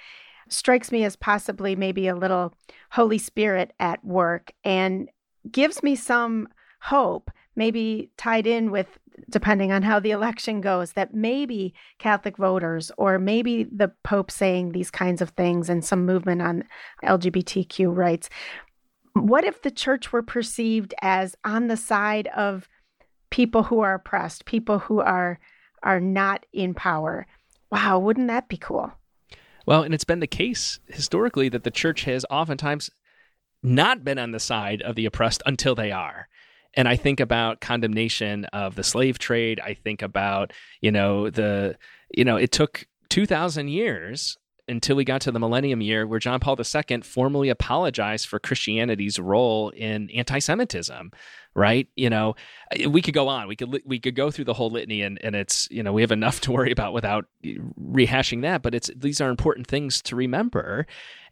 [0.50, 2.54] strikes me as possibly maybe a little
[2.92, 5.10] Holy Spirit at work and
[5.52, 6.48] gives me some
[6.82, 12.92] hope, maybe tied in with depending on how the election goes, that maybe Catholic voters
[12.98, 16.64] or maybe the Pope saying these kinds of things and some movement on
[17.04, 18.30] LGBTQ rights.
[19.14, 22.68] What if the church were perceived as on the side of
[23.30, 25.40] people who are oppressed, people who are
[25.84, 27.28] are not in power?
[27.72, 28.92] Wow, wouldn't that be cool?
[29.66, 32.90] Well, and it's been the case historically that the church has oftentimes
[33.64, 36.28] not been on the side of the oppressed until they are.
[36.76, 39.60] And I think about condemnation of the slave trade.
[39.60, 40.52] I think about,
[40.82, 41.78] you know, the,
[42.14, 44.38] you know, it took 2,000 years
[44.68, 49.20] until we got to the millennium year where John Paul II formally apologized for Christianity's
[49.20, 51.12] role in anti-Semitism,
[51.54, 51.88] right?
[51.96, 52.36] You know,
[52.88, 53.48] we could go on.
[53.48, 56.02] We could we could go through the whole litany and and it's, you know, we
[56.02, 60.16] have enough to worry about without rehashing that, but it's these are important things to
[60.16, 60.88] remember.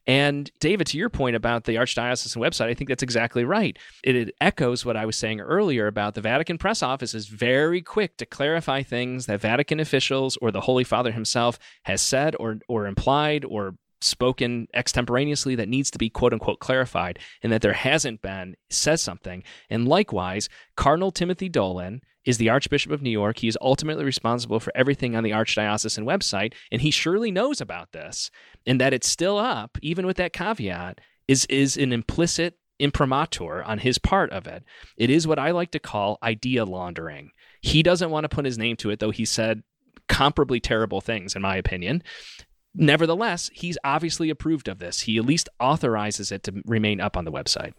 [0.06, 3.78] And David, to your point about the Archdiocesan website, I think that's exactly right.
[4.04, 7.82] It, it, echoes what I was saying earlier about the Vatican press office is very
[7.82, 12.60] quick to clarify things that Vatican officials or the Holy Father himself has said or
[12.68, 17.74] or implied or spoken extemporaneously that needs to be quote unquote clarified and that there
[17.74, 19.44] hasn't been says something.
[19.70, 23.40] And likewise, Cardinal Timothy Dolan is the Archbishop of New York.
[23.40, 27.92] He is ultimately responsible for everything on the Archdiocesan website, and he surely knows about
[27.92, 28.32] this.
[28.66, 33.80] And that it's still up, even with that caveat, is is an implicit imprimatur on
[33.80, 34.64] his part of it.
[34.98, 37.32] It is what I like to call idea laundering.
[37.62, 39.64] He doesn't want to put his name to it, though he said
[40.10, 42.04] comparably terrible things, in my opinion.
[42.76, 45.02] Nevertheless, he's obviously approved of this.
[45.02, 47.74] He at least authorizes it to remain up on the website.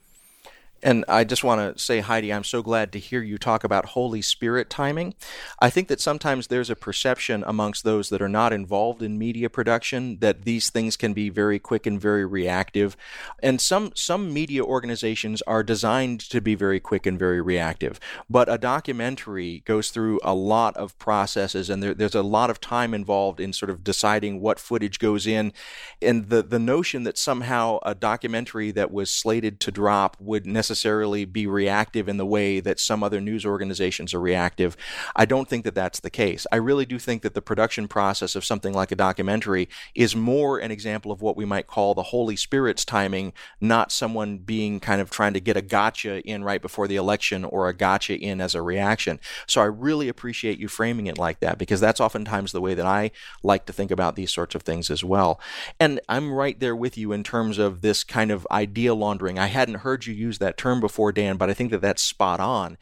[0.82, 3.86] And I just want to say, Heidi, I'm so glad to hear you talk about
[3.86, 5.14] Holy Spirit timing.
[5.58, 9.48] I think that sometimes there's a perception amongst those that are not involved in media
[9.48, 12.98] production that these things can be very quick and very reactive.
[13.42, 17.98] And some some media organizations are designed to be very quick and very reactive.
[18.28, 22.60] But a documentary goes through a lot of processes, and there, there's a lot of
[22.60, 25.54] time involved in sort of deciding what footage goes in.
[26.02, 30.73] And the the notion that somehow a documentary that was slated to drop would necessarily
[30.74, 34.76] necessarily be reactive in the way that some other news organizations are reactive.
[35.14, 36.48] I don't think that that's the case.
[36.50, 40.58] I really do think that the production process of something like a documentary is more
[40.58, 45.00] an example of what we might call the Holy Spirit's timing, not someone being kind
[45.00, 48.40] of trying to get a gotcha in right before the election or a gotcha in
[48.40, 49.20] as a reaction.
[49.46, 52.86] So I really appreciate you framing it like that because that's oftentimes the way that
[52.86, 53.12] I
[53.44, 55.38] like to think about these sorts of things as well.
[55.78, 59.38] And I'm right there with you in terms of this kind of idea laundering.
[59.38, 62.40] I hadn't heard you use that term before, Dan, but I think that that's spot
[62.40, 62.78] on.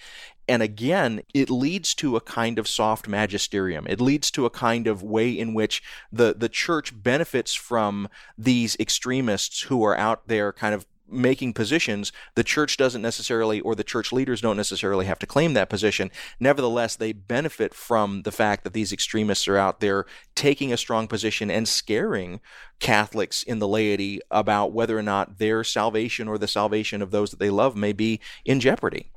[0.48, 3.86] And again, it leads to a kind of soft magisterium.
[3.88, 8.76] It leads to a kind of way in which the, the church benefits from these
[8.80, 13.84] extremists who are out there kind of making positions, the church doesn't necessarily, or the
[13.84, 16.10] church leaders don't necessarily have to claim that position.
[16.40, 21.06] Nevertheless, they benefit from the fact that these extremists are out there taking a strong
[21.06, 22.40] position and scaring
[22.80, 27.30] Catholics in the laity about whether or not their salvation or the salvation of those
[27.30, 29.11] that they love may be in jeopardy.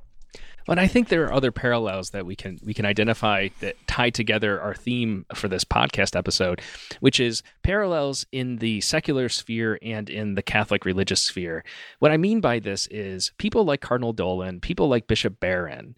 [0.66, 4.10] But I think there are other parallels that we can we can identify that tie
[4.10, 6.62] together our theme for this podcast episode,
[7.00, 11.64] which is parallels in the secular sphere and in the Catholic religious sphere.
[12.00, 15.96] What I mean by this is people like Cardinal Dolan, people like Bishop Barron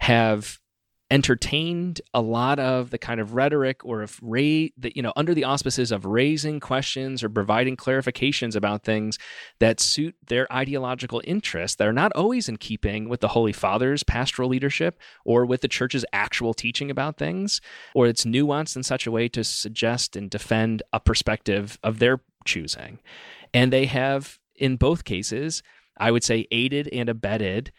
[0.00, 0.58] have
[1.10, 5.34] entertained a lot of the kind of rhetoric or of ra- that you know under
[5.34, 9.18] the auspices of raising questions or providing clarifications about things
[9.58, 14.02] that suit their ideological interests that are not always in keeping with the holy father's
[14.02, 17.60] pastoral leadership or with the church's actual teaching about things
[17.94, 22.20] or it's nuanced in such a way to suggest and defend a perspective of their
[22.44, 23.00] choosing.
[23.52, 25.62] And they have in both cases
[25.98, 27.72] i would say aided and abetted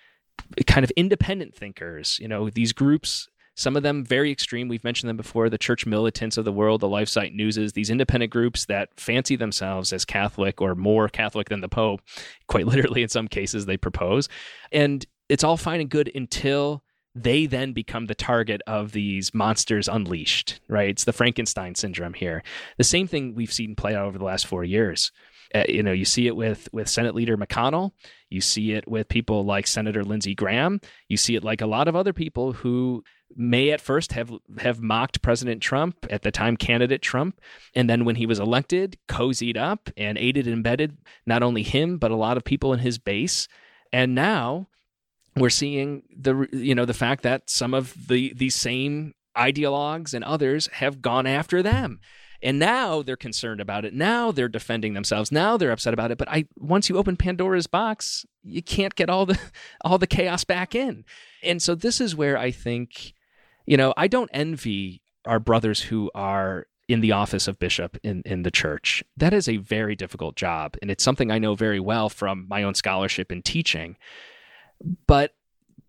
[0.68, 4.68] kind of independent thinkers, you know, these groups, some of them very extreme.
[4.68, 8.32] We've mentioned them before the church militants of the world, the LifeSite Newses, these independent
[8.32, 12.02] groups that fancy themselves as Catholic or more Catholic than the Pope,
[12.48, 14.30] quite literally in some cases they propose.
[14.72, 16.84] And it's all fine and good until
[17.14, 20.90] they then become the target of these monsters unleashed, right?
[20.90, 22.42] It's the Frankenstein syndrome here.
[22.78, 25.12] The same thing we've seen play out over the last four years.
[25.54, 27.92] Uh, you know, you see it with with Senate Leader McConnell.
[28.30, 30.80] You see it with people like Senator Lindsey Graham.
[31.10, 33.04] You see it like a lot of other people who
[33.36, 37.40] may at first have have mocked President Trump at the time candidate Trump
[37.76, 41.98] and then when he was elected cozied up and aided and embedded not only him
[41.98, 43.48] but a lot of people in his base
[43.94, 44.68] and now
[45.36, 50.24] we're seeing the you know the fact that some of the these same ideologues and
[50.24, 52.00] others have gone after them
[52.44, 53.94] and now they're concerned about it.
[53.94, 55.32] Now they're defending themselves.
[55.32, 56.18] Now they're upset about it.
[56.18, 59.40] But I once you open Pandora's box, you can't get all the
[59.82, 61.06] all the chaos back in.
[61.44, 63.14] And so this is where I think,
[63.66, 68.22] you know, I don't envy our brothers who are in the office of bishop in,
[68.26, 69.04] in the church.
[69.16, 70.76] That is a very difficult job.
[70.82, 73.98] And it's something I know very well from my own scholarship and teaching.
[75.08, 75.34] But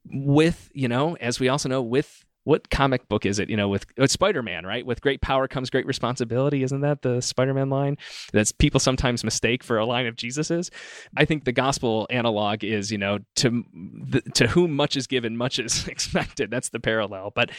[0.04, 3.48] with, you know, as we also know, with what comic book is it?
[3.48, 4.84] You know, with, oh, with Spider Man, right?
[4.84, 6.62] With great power comes great responsibility.
[6.62, 7.96] Isn't that the Spider Man line
[8.32, 10.70] that people sometimes mistake for a line of Jesus's?
[11.16, 15.36] I think the gospel analog is, you know, to the, to whom much is given,
[15.36, 16.50] much is expected.
[16.50, 17.32] That's the parallel.
[17.34, 17.50] But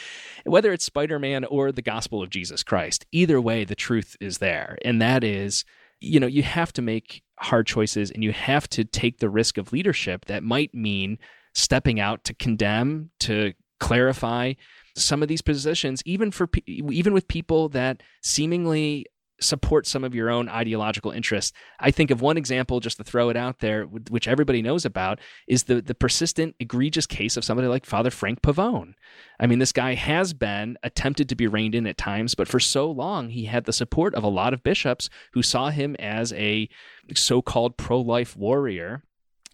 [0.45, 4.39] whether it's Spider Man or the gospel of Jesus Christ, either way, the truth is
[4.39, 5.63] there, and that is,
[5.99, 9.57] you know, you have to make hard choices, and you have to take the risk
[9.57, 11.17] of leadership that might mean
[11.55, 13.53] stepping out to condemn, to
[13.83, 14.53] clarify
[14.95, 19.05] some of these positions, even for even with people that seemingly
[19.41, 21.51] support some of your own ideological interests.
[21.79, 25.19] I think of one example, just to throw it out there, which everybody knows about,
[25.47, 28.93] is the the persistent, egregious case of somebody like Father Frank Pavone.
[29.39, 32.59] I mean, this guy has been attempted to be reined in at times, but for
[32.59, 36.31] so long he had the support of a lot of bishops who saw him as
[36.33, 36.69] a
[37.15, 39.03] so-called pro-life warrior.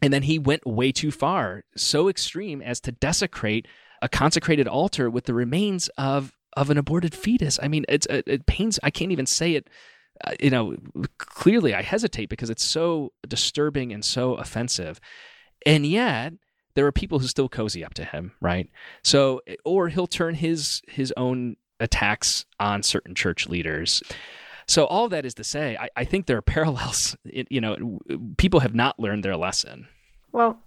[0.02, 3.68] And then he went way too far, so extreme as to desecrate
[4.02, 7.60] a consecrated altar with the remains of of an aborted fetus.
[7.62, 8.80] I mean, it's it, it pains.
[8.84, 9.70] I can't even say it.
[10.24, 10.76] Uh, you know,
[11.18, 15.00] clearly I hesitate because it's so disturbing and so offensive,
[15.66, 16.34] and yet
[16.76, 18.70] there are people who still cozy up to him, right?
[19.04, 24.04] So, or he'll turn his his own attacks on certain church leaders.
[24.68, 27.16] So all that is to say, I, I think there are parallels.
[27.24, 28.00] you know,
[28.38, 29.88] people have not learned their lesson.
[30.32, 30.62] Well,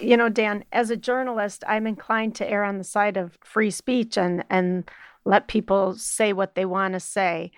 [0.00, 3.70] you know, Dan, as a journalist, I'm inclined to err on the side of free
[3.70, 4.88] speech and and
[5.24, 7.50] let people say what they want to say.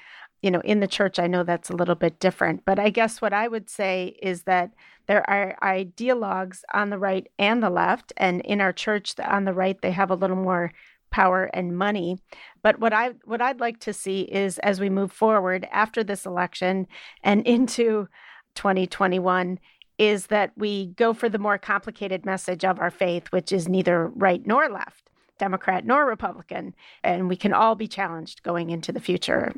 [0.42, 3.20] You know, in the church, I know that's a little bit different, but I guess
[3.20, 4.70] what I would say is that
[5.06, 9.52] there are ideologues on the right and the left, and in our church, on the
[9.52, 10.72] right, they have a little more
[11.10, 12.18] power and money.
[12.62, 16.26] But what I what I'd like to see is as we move forward after this
[16.26, 16.86] election
[17.22, 18.08] and into
[18.54, 19.58] 2021
[19.98, 24.06] is that we go for the more complicated message of our faith, which is neither
[24.08, 26.74] right nor left, Democrat nor Republican.
[27.02, 29.52] And we can all be challenged going into the future.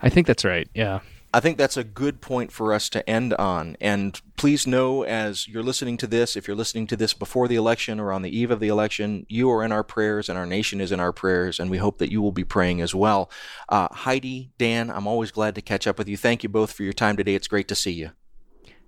[0.00, 0.68] I think that's right.
[0.74, 1.00] Yeah.
[1.32, 3.76] I think that's a good point for us to end on.
[3.80, 7.56] And please know, as you're listening to this, if you're listening to this before the
[7.56, 10.46] election or on the eve of the election, you are in our prayers and our
[10.46, 11.58] nation is in our prayers.
[11.58, 13.32] And we hope that you will be praying as well.
[13.68, 16.16] Uh, Heidi, Dan, I'm always glad to catch up with you.
[16.16, 17.34] Thank you both for your time today.
[17.34, 18.12] It's great to see you.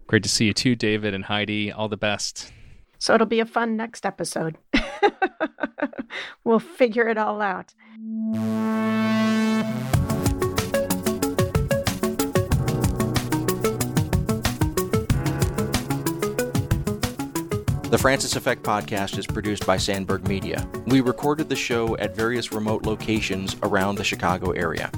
[0.06, 1.72] Great to see you too, David and Heidi.
[1.72, 2.52] All the best.
[2.98, 4.56] So it'll be a fun next episode.
[6.44, 7.74] we'll figure it all out.
[17.88, 20.68] The Francis Effect podcast is produced by Sandberg Media.
[20.86, 24.90] We recorded the show at various remote locations around the Chicago area.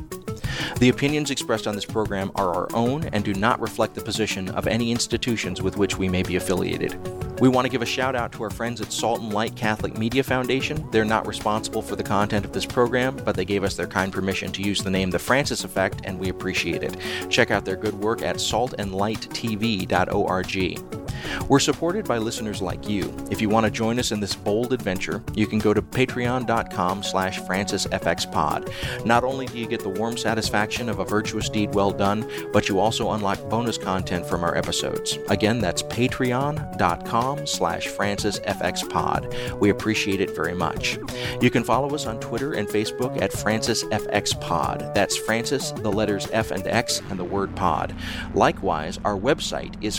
[0.78, 4.48] The opinions expressed on this program are our own and do not reflect the position
[4.50, 6.98] of any institutions with which we may be affiliated.
[7.40, 9.96] We want to give a shout out to our friends at Salt and Light Catholic
[9.96, 10.84] Media Foundation.
[10.90, 14.12] They're not responsible for the content of this program, but they gave us their kind
[14.12, 16.96] permission to use the name The Francis Effect, and we appreciate it.
[17.30, 21.07] Check out their good work at saltandlighttv.org.
[21.48, 23.14] We're supported by listeners like you.
[23.30, 27.02] If you want to join us in this bold adventure, you can go to patreon.com
[27.02, 29.04] slash francisfxpod.
[29.04, 32.68] Not only do you get the warm satisfaction of a virtuous deed well done, but
[32.68, 35.18] you also unlock bonus content from our episodes.
[35.28, 39.58] Again, that's patreon.com slash francisfxpod.
[39.58, 40.98] We appreciate it very much.
[41.40, 44.94] You can follow us on Twitter and Facebook at francisfxpod.
[44.94, 47.94] That's Francis, the letters F and X, and the word pod.
[48.34, 49.96] Likewise, our website is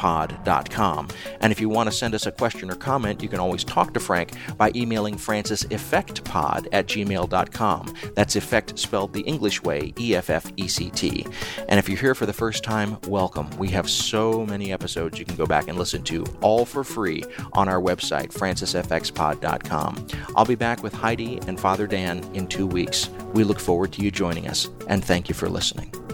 [0.00, 1.08] francisfxpod.com.
[1.40, 3.94] And if you want to send us a question or comment, you can always talk
[3.94, 7.94] to Frank by emailing franciseffectpod at gmail.com.
[8.14, 11.26] That's effect spelled the English way, E F F E C T.
[11.68, 13.48] And if you're here for the first time, welcome.
[13.58, 17.24] We have so many episodes you can go back and listen to, all for free,
[17.52, 20.06] on our website, francisfxpod.com.
[20.36, 23.10] I'll be back with Heidi and Father Dan in two weeks.
[23.32, 26.09] We look forward to you joining us, and thank you for listening.